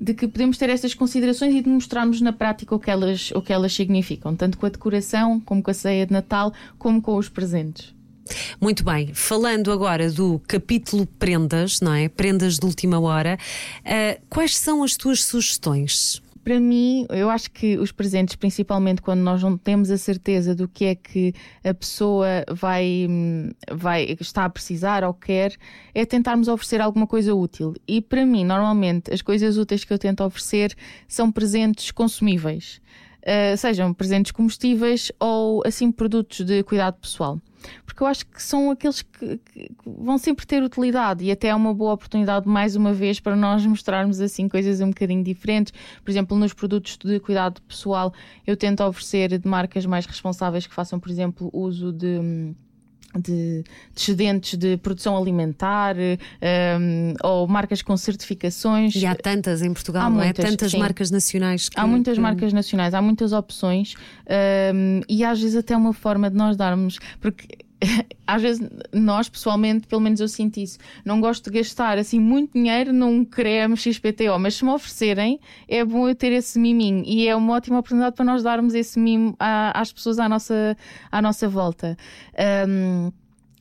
de 0.00 0.12
que 0.12 0.26
podemos 0.26 0.58
ter 0.58 0.70
estas 0.70 0.92
considerações 0.92 1.54
e 1.54 1.62
de 1.62 1.68
mostrarmos 1.68 2.20
na 2.20 2.32
prática 2.32 2.74
o 2.74 2.80
que, 2.80 2.90
elas, 2.90 3.30
o 3.32 3.40
que 3.40 3.52
elas 3.52 3.72
significam, 3.72 4.34
tanto 4.34 4.58
com 4.58 4.66
a 4.66 4.68
decoração, 4.68 5.38
como 5.38 5.62
com 5.62 5.70
a 5.70 5.74
ceia 5.74 6.04
de 6.04 6.12
Natal, 6.12 6.52
como 6.80 7.00
com 7.00 7.14
os 7.16 7.28
presentes. 7.28 7.94
Muito 8.60 8.84
bem, 8.84 9.12
falando 9.14 9.70
agora 9.72 10.10
do 10.10 10.40
capítulo 10.46 11.06
prendas, 11.18 11.80
não 11.80 11.94
é? 11.94 12.08
Prendas 12.08 12.58
de 12.58 12.66
última 12.66 13.00
hora, 13.00 13.38
ah, 13.84 14.18
quais 14.28 14.56
são 14.56 14.82
as 14.82 14.96
tuas 14.96 15.24
sugestões? 15.24 16.22
Para 16.48 16.60
mim, 16.60 17.06
eu 17.10 17.28
acho 17.28 17.50
que 17.50 17.76
os 17.76 17.92
presentes, 17.92 18.34
principalmente 18.34 19.02
quando 19.02 19.20
nós 19.20 19.42
não 19.42 19.58
temos 19.58 19.90
a 19.90 19.98
certeza 19.98 20.54
do 20.54 20.66
que 20.66 20.86
é 20.86 20.94
que 20.94 21.34
a 21.62 21.74
pessoa 21.74 22.26
vai, 22.50 23.06
hum, 23.06 23.50
vai 23.70 24.16
está 24.18 24.46
a 24.46 24.48
precisar 24.48 25.04
ou 25.04 25.12
quer, 25.12 25.54
é 25.94 26.06
tentarmos 26.06 26.48
oferecer 26.48 26.80
alguma 26.80 27.06
coisa 27.06 27.34
útil. 27.34 27.74
E 27.86 28.00
para 28.00 28.24
mim, 28.24 28.44
normalmente, 28.44 29.12
as 29.12 29.20
coisas 29.20 29.58
úteis 29.58 29.84
que 29.84 29.92
eu 29.92 29.98
tento 29.98 30.24
oferecer 30.24 30.74
são 31.06 31.30
presentes 31.30 31.90
consumíveis. 31.90 32.80
Uh, 33.28 33.54
sejam 33.58 33.92
presentes 33.92 34.32
comestíveis 34.32 35.12
ou 35.20 35.62
assim 35.66 35.92
produtos 35.92 36.46
de 36.46 36.62
cuidado 36.62 36.94
pessoal. 36.94 37.38
Porque 37.84 38.02
eu 38.02 38.06
acho 38.06 38.24
que 38.24 38.42
são 38.42 38.70
aqueles 38.70 39.02
que, 39.02 39.36
que 39.36 39.70
vão 39.84 40.16
sempre 40.16 40.46
ter 40.46 40.62
utilidade 40.62 41.24
e 41.24 41.30
até 41.30 41.48
é 41.48 41.54
uma 41.54 41.74
boa 41.74 41.92
oportunidade, 41.92 42.48
mais 42.48 42.74
uma 42.74 42.92
vez, 42.94 43.20
para 43.20 43.36
nós 43.36 43.66
mostrarmos 43.66 44.18
assim 44.20 44.48
coisas 44.48 44.80
um 44.80 44.88
bocadinho 44.88 45.22
diferentes. 45.22 45.74
Por 46.02 46.10
exemplo, 46.10 46.38
nos 46.38 46.54
produtos 46.54 46.96
de 46.96 47.20
cuidado 47.20 47.60
pessoal, 47.62 48.14
eu 48.46 48.56
tento 48.56 48.82
oferecer 48.82 49.38
de 49.38 49.46
marcas 49.46 49.84
mais 49.84 50.06
responsáveis 50.06 50.66
que 50.66 50.74
façam, 50.74 50.98
por 50.98 51.10
exemplo, 51.10 51.50
uso 51.52 51.92
de. 51.92 52.54
De, 53.14 53.22
de 53.22 53.64
excedentes 53.96 54.58
de 54.58 54.76
produção 54.76 55.16
alimentar 55.16 55.96
hum, 55.96 57.14
ou 57.22 57.48
marcas 57.48 57.80
com 57.80 57.96
certificações. 57.96 58.94
E 58.94 59.06
há 59.06 59.14
tantas 59.14 59.62
em 59.62 59.72
Portugal, 59.72 60.06
Há 60.06 60.10
não 60.10 60.20
é? 60.20 60.24
muitas, 60.26 60.44
Tantas 60.44 60.72
sim. 60.72 60.78
marcas 60.78 61.10
nacionais. 61.10 61.68
Que, 61.68 61.80
Há 61.80 61.86
muitas 61.86 62.18
marcas 62.18 62.52
nacionais, 62.52 62.92
há 62.94 63.00
muitas 63.00 63.32
opções 63.32 63.94
hum, 64.74 65.00
e 65.08 65.24
às 65.24 65.40
vezes 65.40 65.56
até 65.56 65.76
uma 65.76 65.92
forma 65.92 66.30
de 66.30 66.36
nós 66.36 66.56
darmos, 66.56 66.98
porque 67.20 67.46
às 68.26 68.42
vezes 68.42 68.68
nós 68.92 69.28
pessoalmente, 69.28 69.86
pelo 69.86 70.00
menos 70.00 70.20
eu 70.20 70.28
sinto 70.28 70.58
isso, 70.58 70.78
não 71.04 71.20
gosto 71.20 71.50
de 71.50 71.58
gastar 71.58 71.98
assim 71.98 72.18
muito 72.18 72.52
dinheiro 72.52 72.92
num 72.92 73.24
creme 73.24 73.76
XPTO, 73.76 74.38
mas 74.38 74.56
se 74.56 74.64
me 74.64 74.70
oferecerem, 74.70 75.40
é 75.68 75.84
bom 75.84 76.08
eu 76.08 76.14
ter 76.14 76.32
esse 76.32 76.58
miminho 76.58 77.02
e 77.06 77.26
é 77.26 77.34
uma 77.34 77.54
ótima 77.54 77.78
oportunidade 77.78 78.16
para 78.16 78.24
nós 78.24 78.42
darmos 78.42 78.74
esse 78.74 78.98
mimo 78.98 79.36
às 79.38 79.92
pessoas 79.92 80.18
à 80.18 80.28
nossa, 80.28 80.76
à 81.10 81.22
nossa 81.22 81.48
volta. 81.48 81.96
Um, 82.68 83.12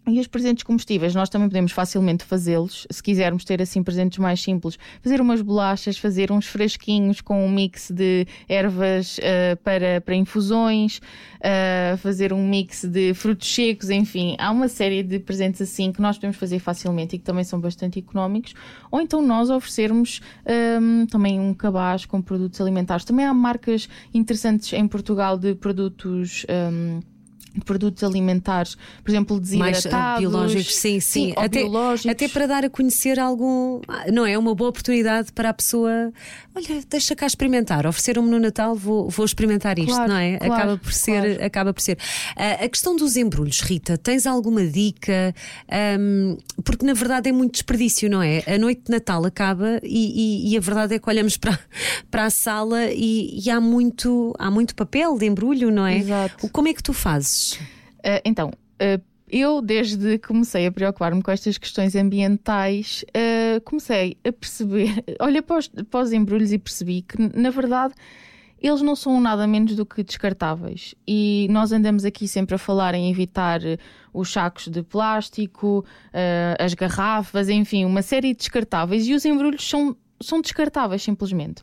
e 0.08 0.20
os 0.20 0.28
presentes 0.28 0.64
combustíveis, 0.64 1.14
nós 1.14 1.30
também 1.30 1.50
podemos 1.50 1.72
facilmente 1.72 2.24
fazê-los, 2.24 2.88
se 2.90 3.04
quisermos 3.04 3.44
ter 3.44 3.62
assim 3.62 3.84
presentes 3.84 4.18
mais 4.18 4.42
simples, 4.42 4.80
fazer 5.02 5.20
umas 5.20 5.42
bolachas, 5.42 5.98
fazer 5.98 6.32
uns 6.32 6.46
fresquinhos 6.46 7.20
com 7.20 7.46
um 7.46 7.50
mix 7.50 7.92
de 7.92 8.26
ervas 8.48 9.18
uh, 9.18 9.58
para, 9.64 10.00
para 10.02 10.16
infusões, 10.16 10.98
uh, 10.98 11.98
fazer 11.98 12.32
um 12.32 12.48
mix 12.48 12.86
de 12.86 13.14
frutos 13.14 13.54
secos, 13.54 13.90
enfim, 13.90 14.36
há 14.40 14.50
uma 14.52 14.70
série 14.70 15.04
de 15.04 15.20
presentes 15.20 15.62
assim 15.62 15.92
que 15.92 16.02
nós 16.02 16.18
podemos 16.18 16.38
fazer 16.38 16.60
facilmente 16.60 17.16
e 17.16 17.20
que 17.20 17.26
também 17.26 17.44
são 17.44 17.60
bastante 17.60 18.00
económicos, 18.00 18.54
ou 18.90 19.02
então 19.02 19.22
nós 19.22 19.50
oferecermos 19.50 20.22
um, 20.46 21.02
ehm, 21.02 21.06
também 21.08 21.40
um 21.40 21.54
cabaz 21.54 22.06
com 22.06 22.22
produtos 22.22 22.62
alimentares. 22.62 23.04
Também 23.04 23.26
há 23.26 23.34
marcas 23.34 23.90
interessantes 24.14 24.72
em 24.74 24.88
Portugal 24.88 25.38
de 25.38 25.54
produtos. 25.56 26.46
Um, 26.50 27.00
ehm, 27.00 27.17
produtos 27.64 28.04
alimentares, 28.04 28.76
por 29.04 29.12
exemplo, 29.12 29.40
desidratados. 29.40 29.92
Mais 29.92 30.20
biológicos, 30.20 30.76
sim, 30.76 31.00
sim. 31.00 31.28
sim 31.28 31.34
até, 31.36 31.64
até 32.10 32.28
para 32.28 32.48
dar 32.48 32.66
a 32.66 32.70
conhecer 32.70 33.20
algum. 33.20 33.82
Não 34.12 34.26
é? 34.26 34.38
Uma 34.38 34.54
boa 34.54 34.70
oportunidade 34.70 35.32
para 35.32 35.50
a 35.50 35.54
pessoa. 35.54 36.12
Olha, 36.56 36.84
deixa 36.90 37.16
cá 37.16 37.26
experimentar. 37.26 37.86
Oferecer-me 37.86 38.30
no 38.30 38.40
Natal, 38.40 38.76
vou, 38.76 39.10
vou 39.10 39.26
experimentar 39.26 39.78
isto, 39.78 39.94
claro, 39.94 40.12
não 40.12 40.18
é? 40.18 40.38
Claro, 40.38 40.54
acaba 40.54 40.78
por 40.78 40.94
ser. 40.94 41.22
Claro. 41.22 41.46
Acaba 41.46 41.74
por 41.74 41.82
ser. 41.82 41.98
Uh, 42.36 42.66
a 42.66 42.70
questão 42.70 42.96
dos 42.96 43.16
embrulhos, 43.16 43.62
Rita, 43.62 43.98
tens 43.98 44.26
alguma 44.26 44.66
dica? 44.66 45.34
Um, 46.00 46.38
porque 46.64 46.86
na 46.86 46.94
verdade 46.94 47.30
é 47.30 47.32
muito 47.32 47.54
desperdício, 47.54 48.10
não 48.10 48.22
é? 48.22 48.44
A 48.48 48.58
noite 48.58 48.84
de 48.86 48.92
Natal 48.92 49.24
acaba 49.26 49.80
e, 49.84 50.48
e, 50.48 50.54
e 50.54 50.58
a 50.58 50.60
verdade 50.60 50.96
é 50.96 51.00
que 51.00 51.10
olhamos 51.10 51.38
para, 51.38 51.58
para 52.10 52.26
a 52.26 52.30
sala 52.30 52.86
e, 52.92 53.40
e, 53.46 53.50
há, 53.50 53.60
muito, 53.60 54.34
há 54.38 54.50
muito 54.50 54.76
papel 54.76 55.18
de 55.18 55.26
embrulho, 55.26 55.72
não 55.72 55.86
é? 55.86 55.98
Exato. 55.98 56.50
Como 56.50 56.68
é 56.68 56.74
que 56.74 56.84
tu 56.84 56.94
fazes? 56.94 57.47
Uh, 57.56 58.22
então, 58.26 58.50
uh, 58.50 59.02
eu, 59.30 59.62
desde 59.62 60.18
que 60.18 60.28
comecei 60.28 60.66
a 60.66 60.72
preocupar-me 60.72 61.22
com 61.22 61.32
estas 61.32 61.58
questões 61.58 61.96
ambientais, 61.96 63.04
uh, 63.10 63.62
comecei 63.62 64.18
a 64.26 64.32
perceber, 64.32 65.04
olha 65.20 65.42
para 65.42 65.58
os, 65.58 65.68
para 65.68 66.02
os 66.02 66.12
embrulhos 66.12 66.52
e 66.52 66.58
percebi 66.58 67.02
que, 67.02 67.18
na 67.38 67.50
verdade, 67.50 67.94
eles 68.60 68.82
não 68.82 68.96
são 68.96 69.20
nada 69.22 69.46
menos 69.46 69.76
do 69.76 69.86
que 69.86 70.04
descartáveis. 70.04 70.96
E 71.08 71.48
nós 71.52 71.72
andamos 71.72 72.06
aqui 72.06 72.28
sempre 72.28 72.56
a 72.56 72.58
falar 72.58 72.96
em 72.96 73.12
evitar 73.12 73.60
os 74.12 74.32
sacos 74.34 74.68
de 74.68 74.82
plástico, 74.82 75.86
as 76.58 76.74
garrafas, 76.74 77.50
enfim, 77.50 77.86
uma 77.86 78.02
série 78.02 78.32
de 78.32 78.40
descartáveis. 78.40 79.08
E 79.08 79.14
os 79.14 79.24
embrulhos 79.26 79.70
são, 79.70 79.96
são 80.20 80.42
descartáveis, 80.42 81.04
simplesmente. 81.04 81.62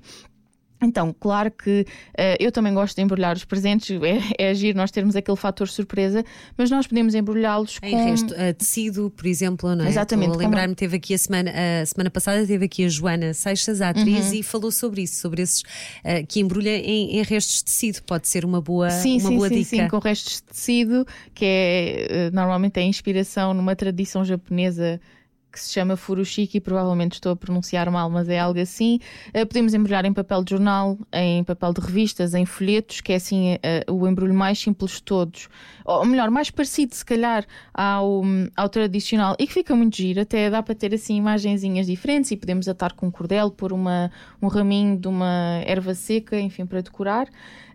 Então, 0.84 1.14
claro 1.18 1.50
que 1.50 1.86
uh, 2.12 2.36
eu 2.38 2.52
também 2.52 2.72
gosto 2.74 2.96
de 2.96 3.02
embrulhar 3.02 3.34
os 3.36 3.44
presentes, 3.44 3.90
é, 4.02 4.44
é 4.46 4.50
agir 4.50 4.74
nós 4.74 4.90
termos 4.90 5.16
aquele 5.16 5.36
fator 5.36 5.68
surpresa, 5.68 6.24
mas 6.56 6.70
nós 6.70 6.86
podemos 6.86 7.14
embrulhá-los 7.14 7.78
com. 7.78 7.86
Em 7.86 8.10
resto, 8.10 8.34
uh, 8.34 8.54
tecido, 8.56 9.10
por 9.10 9.26
exemplo, 9.26 9.74
não 9.74 9.84
é? 9.84 9.88
Exatamente. 9.88 10.36
Lembrar-me, 10.36 10.74
teve 10.74 10.96
aqui 10.96 11.14
a 11.14 11.18
semana, 11.18 11.52
a 11.82 11.86
semana 11.86 12.10
passada, 12.10 12.46
teve 12.46 12.66
aqui 12.66 12.84
a 12.84 12.88
Joana 12.88 13.34
Seixas, 13.34 13.80
a 13.80 13.90
atriz, 13.90 14.28
uhum. 14.28 14.34
e 14.34 14.42
falou 14.42 14.70
sobre 14.70 15.02
isso, 15.02 15.20
sobre 15.20 15.42
esses 15.42 15.60
uh, 15.60 16.26
que 16.28 16.40
embrulha 16.40 16.76
em, 16.76 17.18
em, 17.18 17.22
restos 17.22 17.56
de 17.56 17.64
tecido. 17.64 18.02
Pode 18.02 18.28
ser 18.28 18.44
uma 18.44 18.60
boa, 18.60 18.90
sim, 18.90 19.20
uma 19.20 19.30
sim, 19.30 19.36
boa 19.36 19.48
sim, 19.48 19.54
dica. 19.56 19.76
Sim, 19.76 19.88
com 19.88 19.98
restos 19.98 20.34
de 20.34 20.42
tecido, 20.42 21.06
que 21.34 21.44
é 21.44 22.30
normalmente 22.32 22.78
é 22.78 22.82
inspiração 22.82 23.54
numa 23.54 23.74
tradição 23.74 24.24
japonesa 24.24 25.00
que 25.54 25.60
se 25.60 25.72
chama 25.72 25.96
furushiki, 25.96 26.60
provavelmente 26.60 27.12
estou 27.12 27.32
a 27.32 27.36
pronunciar 27.36 27.88
mal, 27.90 28.10
mas 28.10 28.28
é 28.28 28.38
algo 28.38 28.60
assim. 28.60 28.98
Uh, 29.28 29.46
podemos 29.46 29.72
embrulhar 29.72 30.04
em 30.04 30.12
papel 30.12 30.42
de 30.42 30.50
jornal, 30.50 30.98
em 31.12 31.44
papel 31.44 31.72
de 31.72 31.80
revistas, 31.80 32.34
em 32.34 32.44
folhetos, 32.44 33.00
que 33.00 33.12
é 33.12 33.16
assim 33.16 33.54
uh, 33.54 33.92
o 33.92 34.06
embrulho 34.08 34.34
mais 34.34 34.58
simples 34.58 34.92
de 34.92 35.02
todos. 35.04 35.48
Ou 35.84 36.04
melhor, 36.04 36.28
mais 36.30 36.50
parecido, 36.50 36.94
se 36.94 37.04
calhar, 37.04 37.46
ao, 37.72 38.22
ao 38.56 38.68
tradicional 38.68 39.36
e 39.38 39.46
que 39.46 39.52
fica 39.52 39.74
muito 39.76 39.96
giro. 39.96 40.20
Até 40.20 40.50
dá 40.50 40.62
para 40.62 40.74
ter 40.74 40.92
assim 40.92 41.16
imagenzinhas 41.16 41.86
diferentes 41.86 42.30
e 42.32 42.36
podemos 42.36 42.68
atar 42.68 42.92
com 42.92 43.06
um 43.06 43.10
cordel, 43.10 43.50
pôr 43.50 43.72
uma, 43.72 44.10
um 44.42 44.48
raminho 44.48 44.98
de 44.98 45.06
uma 45.06 45.62
erva 45.64 45.94
seca, 45.94 46.40
enfim, 46.40 46.66
para 46.66 46.80
decorar. 46.80 47.28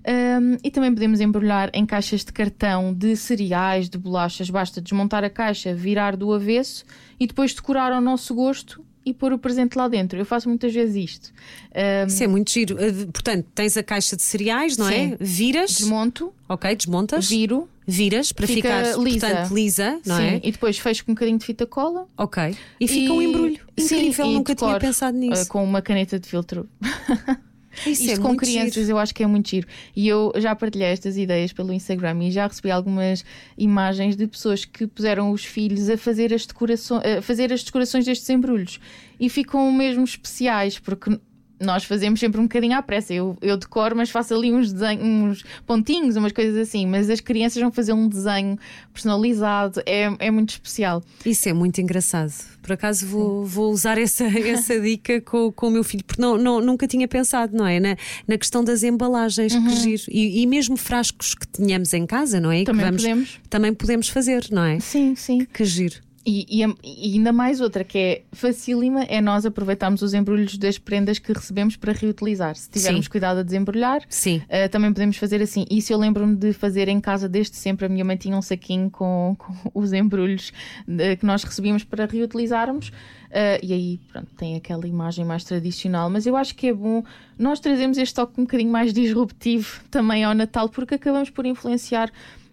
Um, 0.08 0.58
e 0.64 0.72
também 0.72 0.94
podemos 0.94 1.20
embrulhar 1.20 1.70
em 1.74 1.86
caixas 1.86 2.24
de 2.24 2.32
cartão 2.32 2.94
de 2.94 3.16
cereais, 3.16 3.90
de 3.90 3.98
bolachas. 3.98 4.50
Basta 4.50 4.82
desmontar 4.82 5.24
a 5.24 5.30
caixa, 5.30 5.74
virar 5.74 6.16
do 6.16 6.34
avesso 6.34 6.86
e 7.20 7.28
depois 7.28 7.54
decorar 7.54 7.92
ao 7.92 8.02
nosso 8.02 8.34
gosto 8.34 8.84
e 9.06 9.14
pôr 9.14 9.34
o 9.34 9.40
presente 9.40 9.76
lá 9.76 9.88
dentro. 9.88 10.20
Eu 10.20 10.26
faço 10.26 10.48
muitas 10.48 10.74
vezes 10.74 10.96
isto. 10.96 11.34
Um, 11.76 12.08
Isso 12.08 12.24
é 12.24 12.28
muito 12.28 12.52
giro. 12.52 12.76
Uh, 12.76 13.12
portanto, 13.12 13.46
tens 13.56 13.76
a 13.76 13.84
caixa 13.84 14.16
de 14.16 14.22
cereais, 14.22 14.78
não 14.78 14.88
é? 14.88 14.92
sim. 14.92 15.14
é? 15.14 15.18
Viras. 15.20 15.72
Desmonto. 15.72 16.34
Ok, 16.48 16.76
desmontas. 16.76 17.28
Viro. 17.28 17.68
Viras 17.88 18.32
para 18.32 18.46
ficar 18.46 18.84
lisa. 19.00 19.28
Portanto, 19.28 19.54
lisa, 19.54 20.00
não 20.06 20.18
sim. 20.18 20.24
é? 20.24 20.42
E 20.44 20.52
depois 20.52 20.78
fecho 20.78 21.04
com 21.04 21.12
um 21.12 21.16
bocadinho 21.16 21.40
de 21.40 21.46
fita 21.46 21.66
cola. 21.66 22.06
Ok. 22.16 22.56
E 22.80 22.88
fica 22.88 23.06
e... 23.06 23.10
um 23.10 23.22
embrulho. 23.22 23.60
Incrível, 23.76 24.26
sim, 24.26 24.34
nunca 24.36 24.54
tinha 24.54 24.80
pensado 24.80 25.18
nisso. 25.18 25.44
Uh, 25.44 25.48
com 25.48 25.64
uma 25.64 25.82
caneta 25.82 26.20
de 26.20 26.28
filtro. 26.28 26.70
Isso 27.86 28.04
Isto 28.04 28.12
é 28.12 28.18
com 28.18 28.36
crianças 28.36 28.74
giro. 28.74 28.92
eu 28.92 28.98
acho 28.98 29.14
que 29.14 29.24
é 29.24 29.28
muito 29.28 29.50
giro. 29.50 29.68
E 29.96 30.08
eu 30.08 30.32
já 30.38 30.56
partilhei 30.56 30.88
estas 30.88 31.18
ideias 31.18 31.54
pelo 31.54 31.74
Instagram 31.74 32.24
e 32.24 32.32
já 32.32 32.48
recebi 32.48 32.72
algumas 32.72 33.24
imagens 33.58 34.16
de 34.16 34.28
pessoas 34.28 34.66
que 34.66 34.88
puseram 34.88 35.32
os 35.32 35.46
filhos 35.46 35.90
a 35.90 35.98
fazer 35.98 36.34
as 36.34 36.46
decorações, 36.46 37.04
a 37.06 37.22
fazer 37.22 37.54
as 37.54 37.64
decorações 37.64 38.06
destes 38.06 38.30
embrulhos 38.30 38.80
e 39.20 39.30
ficam 39.30 39.72
mesmo 39.72 40.04
especiais 40.04 40.80
porque 40.80 41.20
nós 41.60 41.84
fazemos 41.84 42.20
sempre 42.20 42.40
um 42.40 42.44
bocadinho 42.44 42.78
à 42.78 42.82
pressa. 42.82 43.14
Eu, 43.14 43.38
eu 43.42 43.58
decoro, 43.58 43.96
mas 43.96 44.10
faço 44.10 44.34
ali 44.34 44.54
uns, 44.54 44.72
desenhos, 44.72 45.04
uns 45.04 45.46
pontinhos, 45.66 46.16
umas 46.16 46.32
coisas 46.32 46.58
assim. 46.58 46.86
Mas 46.86 47.10
as 47.10 47.20
crianças 47.20 47.62
vão 47.62 47.72
fazer 47.72 47.94
um 47.94 48.08
desenho 48.08 48.58
personalizado, 48.94 49.82
é, 49.86 50.10
é 50.20 50.32
muito 50.32 50.52
especial. 50.52 51.04
Isso 51.26 51.50
é 51.50 51.54
muito 51.54 51.80
engraçado. 51.82 52.34
Por 52.62 52.74
acaso 52.74 53.06
vou, 53.08 53.46
vou 53.46 53.72
usar 53.72 53.98
essa, 53.98 54.26
essa 54.48 54.80
dica 54.80 55.22
com, 55.22 55.52
com 55.52 55.68
o 55.68 55.72
meu 55.72 55.84
filho, 55.84 56.04
porque 56.04 56.22
não, 56.22 56.38
não, 56.38 56.62
nunca 56.62 56.88
tinha 56.88 57.08
pensado, 57.08 57.56
não 57.56 57.68
é? 57.68 57.80
Na, 57.80 57.98
na 58.28 58.38
questão 58.38 58.64
das 58.64 58.84
embalagens, 58.84 59.54
uhum. 59.54 59.66
que 59.66 59.76
giro. 59.76 60.04
E, 60.10 60.42
e, 60.42 60.48
mesmo 60.48 60.78
frascos 60.78 61.36
que 61.36 61.48
tenhamos 61.48 61.94
em 61.94 62.06
casa, 62.06 62.40
não 62.40 62.52
é? 62.52 62.64
Também 62.64 62.86
vamos, 62.86 63.02
podemos. 63.02 63.40
Também 63.50 63.74
podemos 63.74 64.10
fazer, 64.10 64.48
não 64.52 64.64
é? 64.64 64.80
Sim, 64.80 65.16
sim. 65.16 65.40
Que, 65.40 65.46
que 65.48 65.66
giro. 65.66 66.09
E, 66.26 66.64
e, 66.64 66.76
e, 66.84 67.14
ainda 67.14 67.32
mais 67.32 67.62
outra 67.62 67.84
que 67.84 67.98
é 67.98 68.22
facílima 68.32 69.04
é 69.04 69.22
nós 69.22 69.46
aproveitarmos 69.46 70.02
os 70.02 70.14
embrulhos 70.14 70.58
das 70.58 70.78
prendas 70.78 71.18
que 71.18 71.32
recebemos 71.32 71.76
para 71.76 71.94
reutilizar. 71.94 72.56
Se 72.56 72.70
tivermos 72.70 73.06
Sim. 73.06 73.12
cuidado 73.12 73.40
a 73.40 73.44
desembrulhar. 73.44 74.02
Uh, 74.44 74.70
também 74.70 74.92
podemos 74.92 75.18
fazer 75.18 75.42
assim. 75.42 75.66
Isso 75.70 75.94
eu 75.94 75.98
lembro-me 75.98 76.36
de 76.36 76.54
fazer 76.54 76.88
em 76.88 77.00
casa 77.00 77.30
desde 77.30 77.56
sempre. 77.56 77.86
A 77.86 77.90
minha 77.90 78.04
mãe 78.04 78.18
tinha 78.18 78.36
um 78.36 78.42
saquinho 78.42 78.90
com, 78.90 79.36
com 79.38 79.54
os 79.74 79.94
embrulhos 79.94 80.52
de, 80.88 81.16
que 81.16 81.26
nós 81.26 81.44
recebíamos 81.44 81.84
para 81.84 82.06
reutilizarmos. 82.06 82.90
Uh, 82.90 83.64
e 83.64 83.74
aí, 83.74 84.00
pronto, 84.12 84.28
tem 84.36 84.56
aquela 84.56 84.88
imagem 84.88 85.24
mais 85.24 85.44
tradicional. 85.44 86.10
Mas 86.10 86.26
eu 86.26 86.36
acho 86.36 86.56
que 86.56 86.68
é 86.68 86.74
bom 86.74 87.04
nós 87.38 87.62
trazemos 87.62 87.98
este 87.98 88.14
toque 88.14 88.34
um 88.42 88.44
bocadinho 88.44 88.70
mais 88.70 88.92
disruptivo 88.92 89.82
também 89.90 90.26
ao 90.26 90.36
Natal, 90.36 90.68
porque 90.68 90.96
acabamos 90.96 91.30
por 91.30 91.46
influenciar 91.46 92.12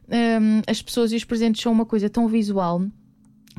um, 0.09 0.63
as 0.65 0.81
pessoas 0.81 1.11
e 1.11 1.17
os 1.17 1.25
presentes 1.25 1.61
são 1.61 1.73
uma 1.73 1.85
coisa 1.85 2.09
tão 2.09 2.29
visual 2.29 2.83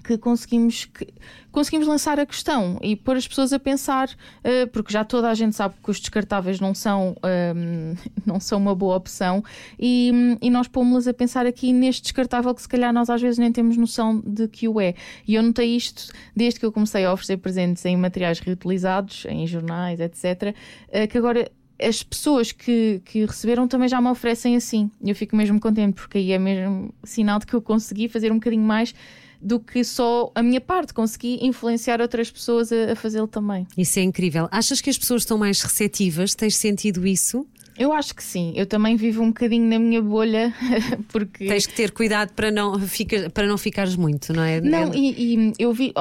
que 0.07 0.17
conseguimos, 0.17 0.85
que 0.85 1.13
conseguimos 1.51 1.85
lançar 1.85 2.17
a 2.17 2.25
questão 2.25 2.79
e 2.81 2.95
pôr 2.95 3.17
as 3.17 3.27
pessoas 3.27 3.51
a 3.51 3.59
pensar, 3.59 4.07
uh, 4.09 4.67
porque 4.71 4.93
já 4.93 5.03
toda 5.03 5.29
a 5.29 5.33
gente 5.33 5.53
sabe 5.53 5.75
que 5.83 5.91
os 5.91 5.99
descartáveis 5.99 6.61
não 6.61 6.73
são, 6.73 7.17
ehm, 7.25 7.95
não 8.25 8.39
são 8.39 8.57
uma 8.57 8.73
boa 8.73 8.95
opção, 8.95 9.43
e, 9.77 10.37
e 10.41 10.49
nós 10.49 10.69
pomos-las 10.69 11.07
a 11.07 11.13
pensar 11.13 11.45
aqui 11.45 11.73
neste 11.73 12.03
descartável 12.03 12.55
que 12.55 12.61
se 12.61 12.69
calhar 12.69 12.93
nós 12.93 13.09
às 13.09 13.21
vezes 13.21 13.37
nem 13.37 13.51
temos 13.51 13.75
noção 13.75 14.23
de 14.25 14.47
que 14.47 14.67
o 14.67 14.79
é. 14.79 14.93
E 15.27 15.35
eu 15.35 15.43
notei 15.43 15.75
isto 15.75 16.13
desde 16.33 16.59
que 16.59 16.65
eu 16.65 16.71
comecei 16.71 17.03
a 17.03 17.11
oferecer 17.11 17.37
presentes 17.37 17.83
em 17.83 17.97
materiais 17.97 18.39
reutilizados, 18.39 19.25
em 19.27 19.45
jornais, 19.45 19.99
etc., 19.99 20.23
uh, 20.23 20.53
eh, 20.89 21.07
que 21.07 21.17
agora 21.17 21.51
as 21.79 22.01
pessoas 22.01 22.51
que, 22.51 23.01
que 23.05 23.25
receberam 23.25 23.67
também 23.67 23.87
já 23.87 24.01
me 24.01 24.09
oferecem 24.09 24.55
assim. 24.55 24.89
Eu 25.03 25.15
fico 25.15 25.35
mesmo 25.35 25.59
contente, 25.59 25.93
porque 25.93 26.17
aí 26.17 26.31
é 26.31 26.39
mesmo 26.39 26.93
sinal 27.03 27.39
de 27.39 27.45
que 27.45 27.53
eu 27.53 27.61
consegui 27.61 28.07
fazer 28.07 28.31
um 28.31 28.35
bocadinho 28.35 28.63
mais 28.63 28.95
do 29.41 29.60
que 29.60 29.84
só 29.84 30.32
a 30.34 30.41
minha 30.41 30.62
parte, 30.62 30.94
consegui 30.94 31.39
influenciar 31.41 32.01
outras 32.01 32.32
pessoas 32.32 32.72
a, 32.72 32.94
a 32.94 32.96
fazê-lo 32.96 33.27
também. 33.27 33.67
Isso 33.77 34.00
é 34.00 34.03
incrível. 34.03 34.48
Achas 34.51 34.82
que 34.82 34.89
as 34.89 34.98
pessoas 34.98 35.22
estão 35.22 35.38
mais 35.38 35.62
receptivas? 35.62 36.34
Tens 36.36 36.56
sentido 36.56 37.06
isso? 37.06 37.46
Eu 37.77 37.94
acho 37.94 38.15
que 38.15 38.24
sim. 38.24 38.53
Eu 38.56 38.65
também 38.65 38.96
vivo 38.96 39.22
um 39.22 39.27
bocadinho 39.27 39.70
na 39.70 39.77
minha 39.77 40.01
bolha, 40.01 40.53
porque. 41.10 41.46
Tens 41.46 41.67
que 41.67 41.75
ter 41.75 41.91
cuidado 41.91 42.34
para 42.34 42.50
não, 42.50 42.79
fica, 42.79 43.29
para 43.29 43.48
não 43.48 43.58
ficares 43.58 43.96
muito, 43.96 44.34
não 44.34 44.44
é? 44.44 44.60
Não, 44.60 44.91
e, 44.94 45.36
e 45.36 45.53
eu 45.60 45.72
vi. 45.72 45.94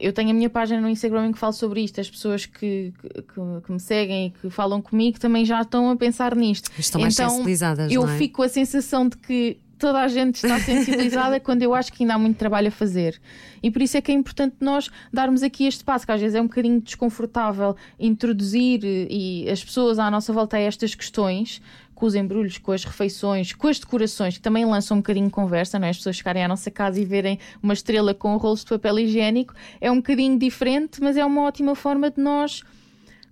Eu 0.00 0.12
tenho 0.12 0.30
a 0.30 0.32
minha 0.32 0.50
página 0.50 0.80
no 0.80 0.88
Instagram 0.88 1.28
em 1.28 1.32
que 1.32 1.38
falo 1.38 1.52
sobre 1.52 1.82
isto. 1.82 2.00
As 2.00 2.10
pessoas 2.10 2.44
que, 2.44 2.92
que, 3.00 3.62
que 3.64 3.72
me 3.72 3.78
seguem 3.78 4.26
e 4.26 4.30
que 4.30 4.50
falam 4.50 4.82
comigo 4.82 5.20
também 5.20 5.44
já 5.44 5.60
estão 5.60 5.90
a 5.90 5.96
pensar 5.96 6.34
nisto. 6.34 6.70
Estão 6.76 7.00
mais 7.00 7.14
então, 7.14 7.30
sensibilizadas. 7.30 7.92
Eu 7.92 8.08
é? 8.08 8.18
fico 8.18 8.38
com 8.38 8.42
a 8.42 8.48
sensação 8.48 9.08
de 9.08 9.16
que 9.16 9.58
toda 9.80 9.98
a 9.98 10.08
gente 10.08 10.36
está 10.36 10.60
sensibilizada 10.60 11.40
quando 11.40 11.62
eu 11.62 11.74
acho 11.74 11.92
que 11.92 12.04
ainda 12.04 12.14
há 12.14 12.18
muito 12.18 12.36
trabalho 12.36 12.68
a 12.68 12.70
fazer. 12.70 13.20
E 13.62 13.70
por 13.70 13.82
isso 13.82 13.96
é 13.96 14.00
que 14.00 14.12
é 14.12 14.14
importante 14.14 14.56
nós 14.60 14.90
darmos 15.12 15.42
aqui 15.42 15.66
este 15.66 15.82
passo, 15.82 16.06
que 16.06 16.12
às 16.12 16.20
vezes 16.20 16.36
é 16.36 16.40
um 16.40 16.46
bocadinho 16.46 16.80
desconfortável 16.80 17.74
introduzir 17.98 18.80
e 18.84 19.48
as 19.50 19.64
pessoas 19.64 19.98
à 19.98 20.10
nossa 20.10 20.32
volta 20.32 20.56
a 20.56 20.60
estas 20.60 20.94
questões, 20.94 21.60
com 21.94 22.06
os 22.06 22.14
embrulhos, 22.14 22.56
com 22.58 22.72
as 22.72 22.84
refeições, 22.84 23.52
com 23.52 23.68
as 23.68 23.78
decorações, 23.78 24.36
que 24.36 24.42
também 24.42 24.64
lançam 24.64 24.96
um 24.96 25.00
bocadinho 25.00 25.30
conversa, 25.30 25.78
não 25.78 25.86
é? 25.86 25.90
As 25.90 25.98
pessoas 25.98 26.16
chegarem 26.16 26.44
à 26.44 26.48
nossa 26.48 26.70
casa 26.70 27.00
e 27.00 27.04
verem 27.04 27.38
uma 27.62 27.74
estrela 27.74 28.14
com 28.14 28.36
rolos 28.36 28.60
de 28.60 28.70
papel 28.70 29.00
higiênico 29.00 29.54
é 29.80 29.90
um 29.90 29.96
bocadinho 29.96 30.38
diferente, 30.38 31.00
mas 31.02 31.16
é 31.16 31.24
uma 31.24 31.42
ótima 31.42 31.74
forma 31.74 32.10
de 32.10 32.20
nós 32.20 32.62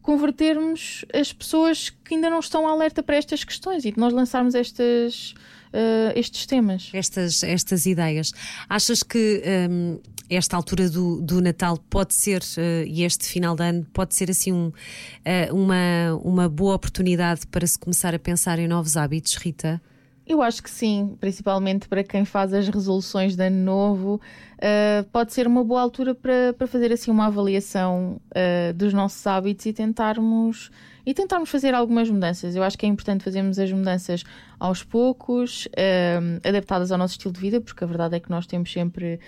convertermos 0.09 1.05
as 1.12 1.33
pessoas 1.35 1.90
que 1.90 2.14
ainda 2.14 2.31
não 2.31 2.40
estão 2.40 2.67
alerta 2.67 3.02
para 3.02 3.17
estas 3.17 3.45
questões 3.45 3.85
e 3.85 3.93
de 3.93 3.99
nós 3.99 4.11
lançarmos 4.11 4.55
estas, 4.55 5.35
uh, 5.73 6.13
estes 6.15 6.47
temas. 6.47 6.91
Estas, 6.93 7.43
estas 7.43 7.87
ideias. 7.87 8.33
Achas 8.69 9.03
que 9.03 9.43
um, 9.71 9.99
esta 10.31 10.57
altura 10.57 10.89
do, 10.91 11.21
do 11.21 11.41
Natal 11.41 11.79
pode 11.89 12.15
ser, 12.15 12.43
uh, 12.43 12.87
e 12.87 13.03
este 13.03 13.27
final 13.27 13.57
de 13.57 13.65
ano, 13.65 13.87
pode 13.93 14.15
ser 14.15 14.31
assim 14.31 14.53
um, 14.53 14.69
uh, 14.69 15.55
uma, 15.55 16.21
uma 16.23 16.49
boa 16.49 16.75
oportunidade 16.75 17.47
para 17.47 17.67
se 17.67 17.79
começar 17.79 18.15
a 18.15 18.19
pensar 18.19 18.59
em 18.59 18.69
novos 18.69 18.97
hábitos, 18.97 19.35
Rita? 19.35 19.81
Eu 20.28 20.42
acho 20.42 20.62
que 20.62 20.68
sim, 20.68 21.16
principalmente 21.18 21.88
para 21.88 22.04
quem 22.04 22.23
faz 22.23 22.52
as 22.52 22.68
resoluções 22.68 23.35
de 23.35 23.42
ano 23.47 23.64
novo, 23.64 24.20
uh, 24.56 25.02
pode 25.11 25.32
ser 25.32 25.47
uma 25.47 25.64
boa 25.64 25.80
altura 25.80 26.14
para, 26.14 26.52
para 26.52 26.66
fazer 26.66 26.92
assim 26.92 27.11
uma 27.11 27.28
avaliação 27.28 28.20
uh, 28.32 28.75
dos 28.75 28.92
nossos 28.92 29.26
hábitos 29.26 29.64
e 29.64 29.73
tentarmos 29.73 30.70
e 31.06 31.14
tentarmos 31.14 31.49
fazer 31.49 31.73
algumas 31.73 32.11
mudanças. 32.11 32.54
Eu 32.54 32.62
acho 32.62 32.76
que 32.76 32.85
é 32.85 32.88
importante 32.90 33.25
fazermos 33.25 33.58
as 33.58 33.73
mudanças 33.73 34.23
aos 34.61 34.85
poucos, 34.85 35.64
uh, 35.64 36.47
adaptadas 36.47 36.92
ao 36.92 36.99
nosso 36.99 37.12
estilo 37.14 37.32
de 37.32 37.40
vida, 37.40 37.58
porque 37.58 37.82
a 37.82 37.87
verdade 37.87 38.16
é 38.16 38.20
que 38.20 38.28
nós 38.28 38.47
temos 38.47 38.70
sempre 38.70 39.18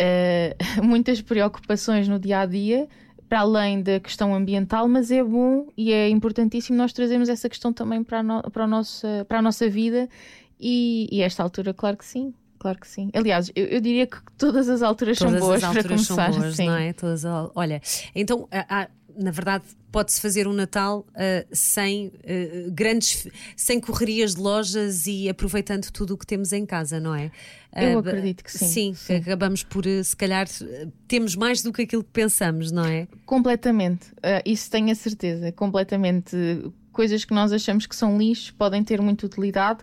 muitas 0.80 1.20
preocupações 1.20 2.06
no 2.06 2.20
dia 2.20 2.40
a 2.40 2.46
dia 2.46 2.86
para 3.28 3.40
além 3.40 3.82
da 3.82 4.00
questão 4.00 4.34
ambiental, 4.34 4.88
mas 4.88 5.10
é 5.10 5.22
bom 5.22 5.68
e 5.76 5.92
é 5.92 6.08
importantíssimo 6.08 6.76
nós 6.78 6.92
trazermos 6.92 7.28
essa 7.28 7.48
questão 7.48 7.72
também 7.72 8.02
para 8.02 8.20
a, 8.20 8.22
no, 8.22 8.42
para 8.50 8.64
a, 8.64 8.66
nossa, 8.66 9.26
para 9.28 9.38
a 9.38 9.42
nossa 9.42 9.68
vida 9.68 10.08
e, 10.58 11.08
e 11.12 11.20
esta 11.20 11.42
altura, 11.42 11.74
claro 11.74 11.96
que 11.96 12.04
sim. 12.04 12.32
Claro 12.58 12.80
que 12.80 12.88
sim. 12.88 13.08
Aliás, 13.14 13.52
eu, 13.54 13.66
eu 13.66 13.80
diria 13.80 14.06
que 14.06 14.16
todas 14.36 14.68
as 14.68 14.82
alturas 14.82 15.16
todas 15.18 15.32
são 15.34 15.40
boas 15.40 15.62
as 15.62 15.64
alturas 15.64 15.86
para 15.86 15.94
começar. 15.94 16.32
São 16.32 16.40
boas, 16.40 16.56
sim. 16.56 16.66
não 16.66 16.76
é? 16.76 16.92
Todas, 16.92 17.24
olha, 17.54 17.80
então 18.14 18.48
há, 18.50 18.88
na 19.18 19.30
verdade 19.30 19.64
pode-se 19.90 20.20
fazer 20.20 20.46
um 20.46 20.52
Natal 20.52 21.06
uh, 21.10 21.48
sem 21.50 22.08
uh, 22.08 22.70
grandes, 22.70 23.26
sem 23.56 23.80
correrias 23.80 24.34
de 24.34 24.40
lojas 24.40 25.06
e 25.06 25.28
aproveitando 25.28 25.90
tudo 25.90 26.14
o 26.14 26.18
que 26.18 26.26
temos 26.26 26.52
em 26.52 26.64
casa, 26.64 27.00
não 27.00 27.14
é? 27.14 27.30
Eu 27.74 27.96
uh, 27.96 27.98
acredito 27.98 28.44
que 28.44 28.52
sim. 28.52 28.66
Sim, 28.66 28.94
sim. 28.94 29.16
acabamos 29.16 29.62
por, 29.62 29.84
se 29.84 30.16
calhar, 30.16 30.46
temos 31.06 31.34
mais 31.34 31.62
do 31.62 31.72
que 31.72 31.82
aquilo 31.82 32.04
que 32.04 32.10
pensamos, 32.10 32.70
não 32.70 32.84
é? 32.84 33.08
Completamente, 33.26 34.06
isso 34.44 34.70
tenho 34.70 34.90
a 34.90 34.94
certeza, 34.94 35.52
completamente. 35.52 36.36
Coisas 36.92 37.24
que 37.24 37.32
nós 37.32 37.52
achamos 37.52 37.86
que 37.86 37.94
são 37.94 38.18
lixo 38.18 38.52
podem 38.54 38.82
ter 38.82 39.00
muita 39.00 39.24
utilidade 39.24 39.80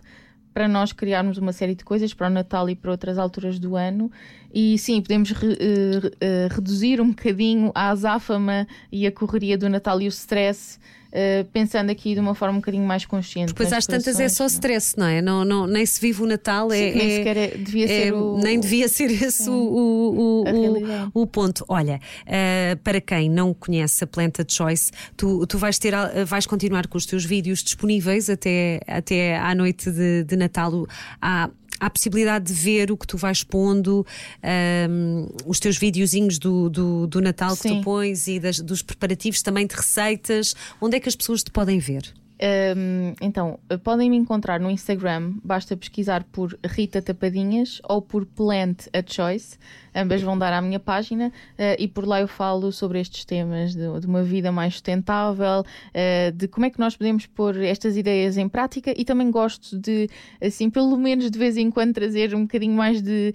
para 0.56 0.66
nós 0.66 0.90
criarmos 0.90 1.36
uma 1.36 1.52
série 1.52 1.74
de 1.74 1.84
coisas 1.84 2.14
para 2.14 2.28
o 2.28 2.30
Natal 2.30 2.70
e 2.70 2.74
para 2.74 2.90
outras 2.90 3.18
alturas 3.18 3.58
do 3.58 3.76
ano. 3.76 4.10
E 4.54 4.78
sim, 4.78 5.02
podemos 5.02 5.30
re, 5.30 5.48
uh, 5.48 5.50
uh, 5.52 6.54
reduzir 6.54 6.98
um 6.98 7.10
bocadinho 7.10 7.70
a 7.74 7.90
azáfama 7.90 8.66
e 8.90 9.06
a 9.06 9.12
correria 9.12 9.58
do 9.58 9.68
Natal 9.68 10.00
e 10.00 10.06
o 10.06 10.08
stress. 10.08 10.80
Uh, 11.06 11.44
pensando 11.52 11.90
aqui 11.90 12.14
de 12.14 12.20
uma 12.20 12.34
forma 12.34 12.56
um 12.56 12.60
bocadinho 12.60 12.84
mais 12.84 13.04
consciente. 13.04 13.48
Depois 13.48 13.72
às 13.72 13.86
tantas 13.86 14.18
é 14.20 14.28
só 14.28 14.46
stress, 14.46 14.98
não 14.98 15.06
é? 15.06 15.22
Não, 15.22 15.44
não, 15.44 15.66
nem 15.66 15.84
se 15.86 16.00
vive 16.00 16.22
o 16.22 16.26
Natal, 16.26 16.70
Sim, 16.70 16.76
é, 16.76 16.94
nem 16.94 17.10
é, 17.10 17.16
sequer 17.16 17.36
é, 17.36 17.48
devia 17.56 17.84
é, 17.84 17.88
ser 17.88 18.14
o, 18.14 18.38
nem 18.38 18.60
devia 18.60 18.88
ser 18.88 19.10
esse 19.10 19.48
o, 19.48 19.52
o, 19.52 20.44
o, 20.44 21.22
o, 21.22 21.26
ponto. 21.26 21.64
Olha, 21.68 22.00
uh, 22.22 22.76
para 22.82 23.00
quem 23.00 23.30
não 23.30 23.54
conhece 23.54 24.04
a 24.04 24.06
Planta 24.06 24.44
Choice, 24.48 24.90
tu, 25.16 25.46
tu 25.46 25.58
vais, 25.58 25.78
ter, 25.78 25.94
vais 26.26 26.46
continuar 26.46 26.86
com 26.86 26.98
os 26.98 27.06
teus 27.06 27.24
vídeos 27.24 27.62
disponíveis 27.62 28.28
até, 28.28 28.80
até 28.86 29.38
à 29.38 29.54
noite 29.54 29.90
de, 29.90 30.24
de 30.24 30.36
Natal. 30.36 30.86
Há, 31.20 31.50
há 31.80 31.86
a 31.86 31.90
possibilidade 31.90 32.46
de 32.46 32.54
ver 32.54 32.90
o 32.90 32.96
que 32.96 33.06
tu 33.06 33.16
vais 33.16 33.42
pondo, 33.42 34.06
um, 34.90 35.28
os 35.46 35.60
teus 35.60 35.76
videozinhos 35.78 36.38
do, 36.38 36.68
do, 36.68 37.06
do 37.06 37.20
Natal 37.20 37.54
Sim. 37.54 37.68
que 37.68 37.76
tu 37.76 37.84
pões 37.84 38.26
e 38.28 38.38
das, 38.38 38.60
dos 38.60 38.82
preparativos 38.82 39.42
também 39.42 39.66
de 39.66 39.74
receitas. 39.74 40.54
Onde 40.80 40.96
é 40.96 41.00
que 41.00 41.08
as 41.08 41.16
pessoas 41.16 41.42
te 41.42 41.50
podem 41.50 41.78
ver? 41.78 42.12
Um, 42.38 43.14
então, 43.20 43.58
podem 43.82 44.10
me 44.10 44.16
encontrar 44.16 44.60
no 44.60 44.70
Instagram, 44.70 45.34
basta 45.42 45.74
pesquisar 45.76 46.22
por 46.24 46.58
Rita 46.64 47.00
Tapadinhas 47.00 47.80
ou 47.88 48.02
por 48.02 48.26
Plant 48.26 48.88
a 48.92 49.02
Choice, 49.06 49.56
ambas 49.96 50.20
vão 50.20 50.38
dar 50.38 50.52
à 50.52 50.60
minha 50.60 50.78
página 50.78 51.28
uh, 51.28 51.76
e 51.78 51.88
por 51.88 52.06
lá 52.06 52.20
eu 52.20 52.28
falo 52.28 52.70
sobre 52.70 53.00
estes 53.00 53.24
temas 53.24 53.74
de, 53.74 54.00
de 54.00 54.06
uma 54.06 54.22
vida 54.22 54.52
mais 54.52 54.74
sustentável, 54.74 55.60
uh, 55.62 56.32
de 56.32 56.46
como 56.46 56.66
é 56.66 56.70
que 56.70 56.78
nós 56.78 56.96
podemos 56.96 57.24
pôr 57.26 57.56
estas 57.62 57.96
ideias 57.96 58.36
em 58.36 58.48
prática 58.48 58.92
e 58.96 59.04
também 59.04 59.30
gosto 59.30 59.78
de, 59.78 60.08
assim, 60.40 60.68
pelo 60.68 60.96
menos 60.98 61.30
de 61.30 61.38
vez 61.38 61.56
em 61.56 61.70
quando 61.70 61.94
trazer 61.94 62.34
um 62.34 62.42
bocadinho 62.42 62.74
mais 62.74 63.00
de, 63.00 63.32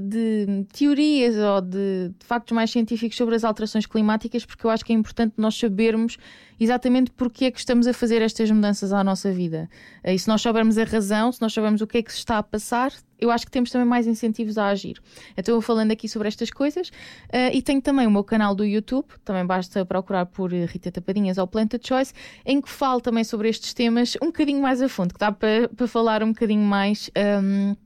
de 0.00 0.66
teorias 0.72 1.36
ou 1.36 1.60
de, 1.60 2.10
de 2.18 2.26
factos 2.26 2.54
mais 2.54 2.70
científicos 2.70 3.16
sobre 3.16 3.36
as 3.36 3.44
alterações 3.44 3.86
climáticas, 3.86 4.44
porque 4.44 4.66
eu 4.66 4.70
acho 4.70 4.84
que 4.84 4.92
é 4.92 4.96
importante 4.96 5.34
nós 5.36 5.56
sabermos 5.56 6.18
exatamente 6.58 7.10
porque 7.12 7.46
é 7.46 7.50
que 7.50 7.58
estamos 7.58 7.86
a 7.86 7.92
fazer 7.92 8.22
estas 8.22 8.50
mudanças 8.50 8.92
à 8.92 9.02
nossa 9.02 9.32
vida. 9.32 9.68
E 10.04 10.18
se 10.18 10.28
nós 10.28 10.40
soubermos 10.42 10.78
a 10.78 10.84
razão, 10.84 11.30
se 11.32 11.40
nós 11.40 11.52
soubermos 11.52 11.80
o 11.80 11.86
que 11.86 11.98
é 11.98 12.02
que 12.02 12.12
se 12.12 12.18
está 12.18 12.38
a 12.38 12.42
passar, 12.42 12.92
eu 13.22 13.30
acho 13.30 13.46
que 13.46 13.52
temos 13.52 13.70
também 13.70 13.86
mais 13.86 14.06
incentivos 14.06 14.58
a 14.58 14.66
agir. 14.66 15.00
Então, 15.36 15.54
eu 15.54 15.60
falando 15.60 15.92
aqui 15.92 16.08
sobre 16.08 16.28
estas 16.28 16.50
coisas 16.50 16.88
uh, 16.88 17.52
e 17.52 17.62
tenho 17.62 17.80
também 17.80 18.06
o 18.06 18.10
meu 18.10 18.24
canal 18.24 18.54
do 18.54 18.64
YouTube, 18.64 19.06
também 19.24 19.46
basta 19.46 19.84
procurar 19.84 20.26
por 20.26 20.52
Rita 20.52 20.90
Tapadinhas 20.90 21.38
ou 21.38 21.46
Planta 21.46 21.78
Choice, 21.82 22.12
em 22.44 22.60
que 22.60 22.68
falo 22.68 23.00
também 23.00 23.22
sobre 23.22 23.48
estes 23.48 23.72
temas 23.72 24.16
um 24.20 24.26
bocadinho 24.26 24.60
mais 24.60 24.82
a 24.82 24.88
fundo, 24.88 25.14
que 25.14 25.20
dá 25.20 25.30
para, 25.30 25.68
falar 25.86 26.22
um 26.22 26.32
bocadinho 26.32 26.62
mais. 26.62 27.10
Um, 27.16 27.76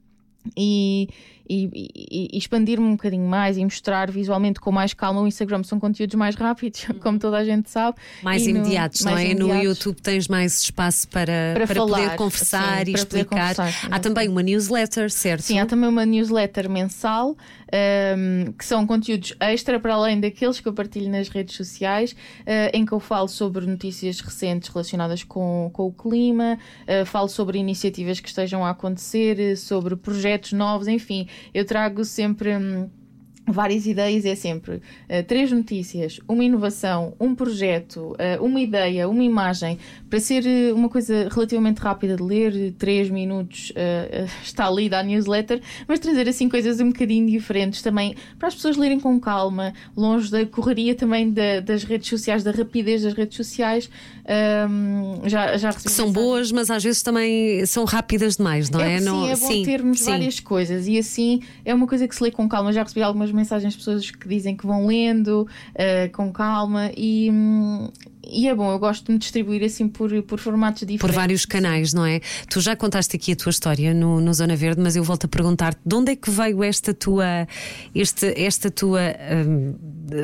e, 0.57 1.09
e, 1.49 1.71
e, 1.75 2.29
e 2.33 2.39
expandir-me 2.39 2.87
um 2.87 2.93
bocadinho 2.93 3.27
mais 3.27 3.57
e 3.57 3.65
mostrar 3.65 4.11
visualmente 4.11 4.61
com 4.61 4.73
mais 4.73 4.93
calma. 4.95 5.21
O 5.21 5.27
Instagram 5.27 5.63
são 5.63 5.79
conteúdos 5.79 6.15
mais 6.15 6.35
rápidos, 6.35 6.87
como 7.01 7.19
toda 7.19 7.39
a 7.39 7.45
gente 7.45 7.71
sabe. 7.71 7.97
Mais 8.23 8.47
imediatos, 8.47 9.01
no, 9.01 9.07
não 9.07 9.13
mais 9.13 9.29
é? 9.29 9.33
Imediatos. 9.33 9.57
No 9.57 9.63
YouTube 9.63 10.01
tens 10.01 10.29
mais 10.29 10.61
espaço 10.61 11.09
para, 11.09 11.53
para, 11.55 11.67
para 11.67 11.75
falar, 11.75 11.99
poder 11.99 12.17
conversar 12.17 12.85
sim, 12.85 12.93
e 12.93 12.95
explicar. 12.95 13.55
Conversar, 13.55 13.89
há 13.91 13.99
também 13.99 14.29
uma 14.29 14.43
newsletter, 14.43 15.11
certo? 15.11 15.43
Sim, 15.43 15.59
há 15.59 15.67
também 15.67 15.89
uma 15.89 16.05
newsletter 16.05 16.69
mensal 16.69 17.37
um, 17.67 18.53
que 18.53 18.65
são 18.65 18.87
conteúdos 18.87 19.35
extra 19.41 19.81
para 19.81 19.95
além 19.95 20.21
daqueles 20.21 20.61
que 20.61 20.69
eu 20.69 20.73
partilho 20.73 21.11
nas 21.11 21.29
redes 21.29 21.57
sociais, 21.57 22.13
uh, 22.13 22.71
em 22.73 22.85
que 22.85 22.93
eu 22.93 23.01
falo 23.01 23.29
sobre 23.29 23.67
notícias 23.67 24.21
recentes 24.21 24.69
relacionadas 24.69 25.25
com, 25.25 25.71
com 25.73 25.87
o 25.87 25.93
clima, 25.93 26.59
uh, 26.83 27.05
falo 27.07 27.29
sobre 27.29 27.59
iniciativas 27.59 28.21
que 28.21 28.29
estejam 28.29 28.65
a 28.65 28.71
acontecer, 28.71 29.57
sobre 29.57 29.97
projetos 29.97 30.53
novos, 30.53 30.87
enfim, 30.87 31.29
eu 31.55 31.65
trago 31.65 32.05
sempre. 32.05 32.57
Um, 32.57 32.91
várias 33.47 33.87
ideias 33.87 34.25
é 34.25 34.35
sempre 34.35 34.77
uh, 34.77 35.23
três 35.27 35.53
notícias, 35.53 36.21
uma 36.29 36.45
inovação, 36.45 37.15
um 37.21 37.35
projeto, 37.35 38.15
uh, 38.15 38.45
uma 38.45 38.61
ideia, 38.61 39.09
uma 39.09 39.23
imagem, 39.23 39.79
para 40.11 40.19
ser 40.19 40.45
uh, 40.45 40.75
uma 40.75 40.89
coisa 40.89 41.29
relativamente 41.31 41.79
rápida 41.79 42.17
de 42.17 42.23
ler, 42.23 42.73
três 42.79 43.09
minutos 43.09 43.73
está 44.43 44.71
lida 44.71 44.99
a 44.99 45.03
newsletter, 45.03 45.61
mas 45.87 45.99
trazer 45.99 46.29
assim 46.29 46.49
coisas 46.49 46.81
um 46.81 46.89
bocadinho 46.89 47.27
diferentes 47.29 47.83
também 47.83 48.15
para 48.39 48.49
as 48.49 48.55
pessoas 48.55 48.77
lerem 48.77 48.99
com 48.99 49.19
calma, 49.21 49.73
longe 49.97 50.31
da 50.31 50.45
correria 50.47 50.95
também 50.95 51.31
da, 51.31 51.61
das 51.61 51.85
redes 51.85 52.09
sociais, 52.09 52.43
da 52.43 52.51
rapidez 52.51 53.03
das 53.03 53.15
redes 53.15 53.37
sociais. 53.37 53.89
Um, 54.69 55.29
já, 55.29 55.57
já 55.57 55.73
que 55.73 55.89
são 55.89 56.11
boas, 56.11 56.51
mas 56.51 56.69
às 56.69 56.83
vezes 56.83 57.01
também 57.03 57.65
são 57.65 57.85
rápidas 57.85 58.37
demais, 58.37 58.69
não 58.69 58.81
é? 58.81 58.97
é 58.97 59.01
não, 59.01 59.25
sim, 59.25 59.31
é 59.31 59.37
bom 59.37 59.47
sim, 59.47 59.63
termos 59.63 60.01
sim. 60.01 60.11
várias 60.11 60.41
coisas 60.41 60.89
e 60.89 60.99
assim 60.99 61.41
é 61.65 61.73
uma 61.73 61.87
coisa 61.87 62.09
que 62.09 62.15
se 62.15 62.23
lê 62.23 62.31
com 62.31 62.49
calma. 62.49 62.73
Já 62.73 62.83
recebi 62.83 63.03
algumas 63.03 63.31
mensagens 63.37 63.75
de 63.75 63.79
pessoas 63.79 64.11
que 64.11 64.29
dizem 64.29 64.57
que 64.57 64.67
vão 64.67 64.87
lendo 64.87 65.43
uh, 65.43 66.13
com 66.13 66.33
calma 66.33 66.91
e, 66.97 67.31
hum, 67.31 67.89
e 68.29 68.49
é 68.49 68.55
bom, 68.55 68.71
eu 68.73 68.79
gosto 68.79 69.07
de 69.07 69.13
me 69.13 69.19
distribuir 69.19 69.63
assim 69.63 69.89
por, 69.89 70.11
por 70.25 70.39
formatos 70.39 70.81
diferentes. 70.81 71.01
Por 71.01 71.13
vários 71.13 71.47
canais, 71.47 71.93
não 71.93 72.05
é? 72.05 72.21
Tu 72.51 72.61
já 72.61 72.75
contaste 72.75 73.15
aqui 73.15 73.33
a 73.33 73.37
tua 73.37 73.51
história 73.51 73.95
no, 73.95 74.21
no 74.21 74.35
Zona 74.35 74.57
Verde, 74.57 74.81
mas 74.81 74.97
eu 74.97 75.05
volto 75.05 75.27
a 75.27 75.29
perguntar-te 75.29 75.81
de 75.85 75.95
onde 75.95 76.13
é 76.13 76.17
que 76.17 76.31
veio 76.31 76.63
esta 76.65 76.93
tua, 76.93 77.47
este, 77.95 78.35
esta 78.37 78.71
tua, 78.71 79.01
hum, 79.47 79.75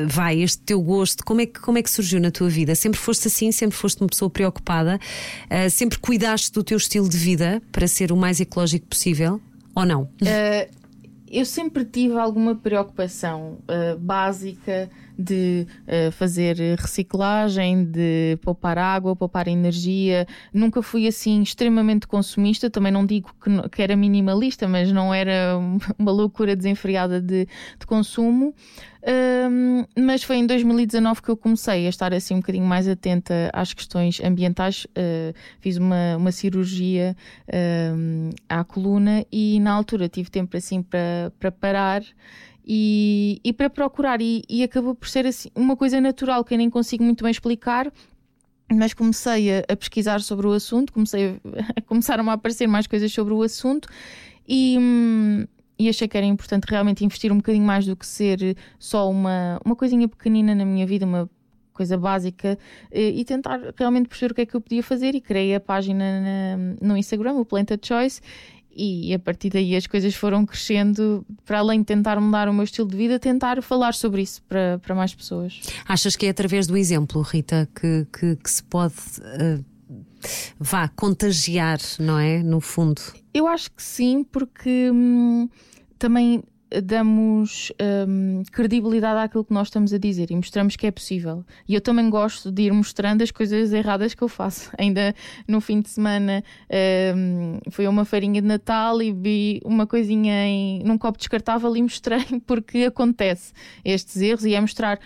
vai, 0.07 0.41
este 0.41 0.59
teu 0.59 0.81
gosto, 0.81 1.23
como 1.23 1.41
é, 1.41 1.45
que, 1.45 1.59
como 1.59 1.77
é 1.77 1.83
que 1.83 1.89
surgiu 1.89 2.19
na 2.19 2.31
tua 2.31 2.49
vida? 2.49 2.75
Sempre 2.75 2.99
foste 2.99 3.27
assim, 3.27 3.51
sempre 3.51 3.77
foste 3.77 4.01
uma 4.01 4.07
pessoa 4.07 4.29
preocupada, 4.29 4.99
uh, 5.45 5.69
sempre 5.69 5.97
cuidaste 5.97 6.51
do 6.51 6.63
teu 6.63 6.77
estilo 6.77 7.07
de 7.07 7.17
vida 7.17 7.61
para 7.71 7.87
ser 7.87 8.11
o 8.11 8.17
mais 8.17 8.41
ecológico 8.41 8.87
possível 8.87 9.39
ou 9.75 9.85
não? 9.85 10.03
Uh, 10.03 10.82
eu 11.33 11.45
sempre 11.45 11.83
tive 11.83 12.17
alguma 12.17 12.55
preocupação 12.55 13.59
uh, 13.63 13.97
básica 13.97 14.89
de 15.17 15.67
uh, 15.87 16.11
fazer 16.11 16.55
reciclagem, 16.79 17.85
de 17.85 18.37
poupar 18.41 18.77
água, 18.77 19.15
poupar 19.15 19.47
energia. 19.47 20.27
Nunca 20.53 20.81
fui 20.81 21.07
assim 21.07 21.41
extremamente 21.41 22.07
consumista. 22.07 22.69
Também 22.69 22.91
não 22.91 23.05
digo 23.05 23.33
que, 23.41 23.69
que 23.69 23.81
era 23.81 23.95
minimalista, 23.95 24.67
mas 24.67 24.91
não 24.91 25.13
era 25.13 25.57
uma 25.97 26.11
loucura 26.11 26.55
desenfreada 26.55 27.19
de, 27.19 27.47
de 27.79 27.85
consumo. 27.87 28.53
Um, 29.05 29.83
mas 30.01 30.23
foi 30.23 30.37
em 30.37 30.47
2019 30.47 31.21
que 31.21 31.29
eu 31.29 31.35
comecei 31.35 31.85
a 31.85 31.89
estar 31.89 32.13
assim 32.13 32.35
um 32.35 32.37
bocadinho 32.37 32.65
mais 32.65 32.87
atenta 32.87 33.49
às 33.51 33.73
questões 33.73 34.21
ambientais. 34.21 34.85
Uh, 34.85 35.33
fiz 35.59 35.75
uma, 35.77 36.15
uma 36.15 36.31
cirurgia 36.31 37.15
um, 37.95 38.29
à 38.47 38.63
coluna 38.63 39.25
e 39.31 39.59
na 39.59 39.73
altura 39.73 40.07
tive 40.07 40.29
tempo 40.29 40.55
assim 40.55 40.81
para, 40.81 41.33
para 41.37 41.51
parar 41.51 42.01
e, 42.65 43.41
e 43.43 43.51
para 43.51 43.69
procurar. 43.69 44.21
E, 44.21 44.43
e 44.49 44.63
acabou 44.63 44.95
por 44.95 45.09
ser 45.09 45.25
assim, 45.27 45.49
uma 45.53 45.75
coisa 45.75 45.99
natural 45.99 46.43
que 46.45 46.53
eu 46.53 46.57
nem 46.57 46.69
consigo 46.69 47.03
muito 47.03 47.23
bem 47.23 47.31
explicar 47.31 47.91
mas 48.71 48.93
comecei 48.93 49.59
a, 49.59 49.63
a, 49.69 49.75
pesquisar 49.75 50.21
sobre 50.21 50.47
o 50.47 50.51
assunto, 50.51 50.93
comecei 50.93 51.27
a, 51.27 51.33
a 51.77 51.81
começaram 51.81 52.27
a 52.29 52.33
aparecer 52.33 52.65
mais 52.65 52.87
coisas 52.87 53.11
sobre 53.11 53.33
o 53.33 53.43
assunto 53.43 53.87
e, 54.47 54.77
hum, 54.79 55.45
e 55.77 55.89
achei 55.89 56.07
que 56.07 56.17
era 56.17 56.25
importante 56.25 56.65
realmente 56.65 57.03
investir 57.03 57.31
um 57.31 57.37
bocadinho 57.37 57.65
mais 57.65 57.85
do 57.85 57.95
que 57.95 58.05
ser 58.05 58.55
só 58.77 59.09
uma, 59.09 59.59
uma 59.65 59.75
coisinha 59.75 60.07
pequenina 60.07 60.53
na 60.53 60.65
minha 60.65 60.85
vida, 60.85 61.05
uma 61.05 61.29
coisa 61.73 61.97
básica 61.97 62.57
eh, 62.91 63.09
e 63.09 63.25
tentar 63.25 63.59
realmente 63.75 64.07
perceber 64.07 64.31
o 64.31 64.35
que 64.35 64.41
é 64.41 64.45
que 64.45 64.55
eu 64.55 64.61
podia 64.61 64.83
fazer 64.83 65.15
e 65.15 65.21
criei 65.21 65.55
a 65.55 65.59
página 65.59 66.21
na, 66.21 66.87
no 66.87 66.95
Instagram, 66.95 67.33
o 67.33 67.45
Planted 67.45 67.85
Choice 67.85 68.21
e 68.75 69.13
a 69.13 69.19
partir 69.19 69.49
daí 69.49 69.75
as 69.75 69.85
coisas 69.85 70.15
foram 70.15 70.45
crescendo 70.45 71.25
para 71.45 71.59
além 71.59 71.79
de 71.79 71.85
tentar 71.85 72.19
mudar 72.19 72.49
o 72.49 72.53
meu 72.53 72.63
estilo 72.63 72.87
de 72.87 72.97
vida, 72.97 73.19
tentar 73.19 73.61
falar 73.61 73.93
sobre 73.93 74.21
isso 74.21 74.41
para, 74.43 74.79
para 74.79 74.95
mais 74.95 75.13
pessoas. 75.13 75.61
Achas 75.87 76.15
que 76.15 76.25
é 76.25 76.29
através 76.29 76.67
do 76.67 76.75
exemplo, 76.75 77.21
Rita, 77.21 77.69
que, 77.75 78.07
que, 78.11 78.35
que 78.35 78.49
se 78.49 78.63
pode 78.63 78.95
uh, 79.19 79.63
vá 80.59 80.87
contagiar, 80.87 81.79
não 81.99 82.19
é? 82.19 82.41
No 82.41 82.59
fundo. 82.61 83.01
Eu 83.33 83.47
acho 83.47 83.71
que 83.71 83.81
sim, 83.81 84.23
porque 84.23 84.89
hum, 84.91 85.49
também 85.97 86.43
damos 86.81 87.71
hum, 88.07 88.43
credibilidade 88.51 89.19
àquilo 89.19 89.43
que 89.43 89.53
nós 89.53 89.67
estamos 89.67 89.93
a 89.93 89.97
dizer 89.97 90.31
e 90.31 90.35
mostramos 90.35 90.75
que 90.75 90.87
é 90.87 90.91
possível. 90.91 91.45
E 91.67 91.75
eu 91.75 91.81
também 91.81 92.09
gosto 92.09 92.51
de 92.51 92.63
ir 92.63 92.73
mostrando 92.73 93.21
as 93.21 93.31
coisas 93.31 93.73
erradas 93.73 94.13
que 94.13 94.21
eu 94.21 94.27
faço. 94.27 94.71
Ainda 94.77 95.13
no 95.47 95.61
fim 95.61 95.81
de 95.81 95.89
semana 95.89 96.43
hum, 97.15 97.59
fui 97.69 97.85
a 97.85 97.89
uma 97.89 98.05
feirinha 98.05 98.41
de 98.41 98.47
Natal 98.47 99.01
e 99.01 99.11
vi 99.11 99.61
uma 99.63 99.85
coisinha 99.85 100.45
em, 100.47 100.83
num 100.83 100.97
copo 100.97 101.17
descartável 101.17 101.75
e 101.75 101.81
mostrei 101.81 102.23
porque 102.45 102.85
acontece 102.85 103.53
estes 103.83 104.17
erros 104.21 104.45
e 104.45 104.55
é 104.55 104.61
mostrar 104.61 104.99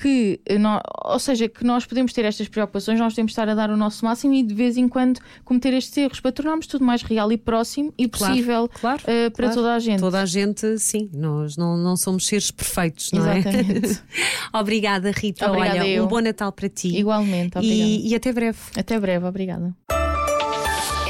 que, 0.00 0.40
nós, 0.60 0.80
ou 1.04 1.18
seja, 1.18 1.48
que 1.48 1.64
nós 1.64 1.84
podemos 1.84 2.12
ter 2.12 2.24
estas 2.24 2.46
preocupações, 2.46 3.00
nós 3.00 3.14
temos 3.14 3.30
de 3.30 3.32
estar 3.32 3.48
a 3.48 3.54
dar 3.54 3.68
o 3.68 3.76
nosso 3.76 4.04
máximo 4.04 4.32
e 4.32 4.44
de 4.44 4.54
vez 4.54 4.76
em 4.76 4.88
quando 4.88 5.20
cometer 5.44 5.74
estes 5.74 5.96
erros 5.96 6.20
para 6.20 6.30
tornarmos 6.30 6.68
tudo 6.68 6.84
mais 6.84 7.02
real 7.02 7.32
e 7.32 7.36
próximo 7.36 7.92
e 7.98 8.06
possível 8.06 8.68
claro, 8.80 9.02
claro, 9.02 9.26
uh, 9.26 9.30
para 9.32 9.46
claro. 9.46 9.54
toda 9.54 9.74
a 9.74 9.78
gente. 9.80 9.98
Toda 9.98 10.20
a 10.20 10.26
gente, 10.26 10.78
sim, 10.78 11.10
nós 11.12 11.56
não, 11.56 11.76
não 11.76 11.96
somos 11.96 12.26
seres 12.26 12.52
perfeitos, 12.52 13.10
não 13.12 13.28
é? 13.28 13.38
Exatamente. 13.38 13.92
é? 13.92 13.98
obrigada, 14.56 15.10
Rita. 15.10 15.50
Obrigada 15.50 15.80
Olha, 15.80 15.88
eu. 15.88 16.04
um 16.04 16.06
bom 16.06 16.20
Natal 16.20 16.52
para 16.52 16.68
ti. 16.68 16.96
Igualmente, 16.96 17.58
obrigada. 17.58 17.90
E, 17.90 18.08
e 18.08 18.14
até 18.14 18.32
breve. 18.32 18.58
Até 18.76 19.00
breve, 19.00 19.26
obrigada. 19.26 19.74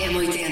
M80 0.08 0.16
Zona 0.18 0.26
Verde. 0.30 0.47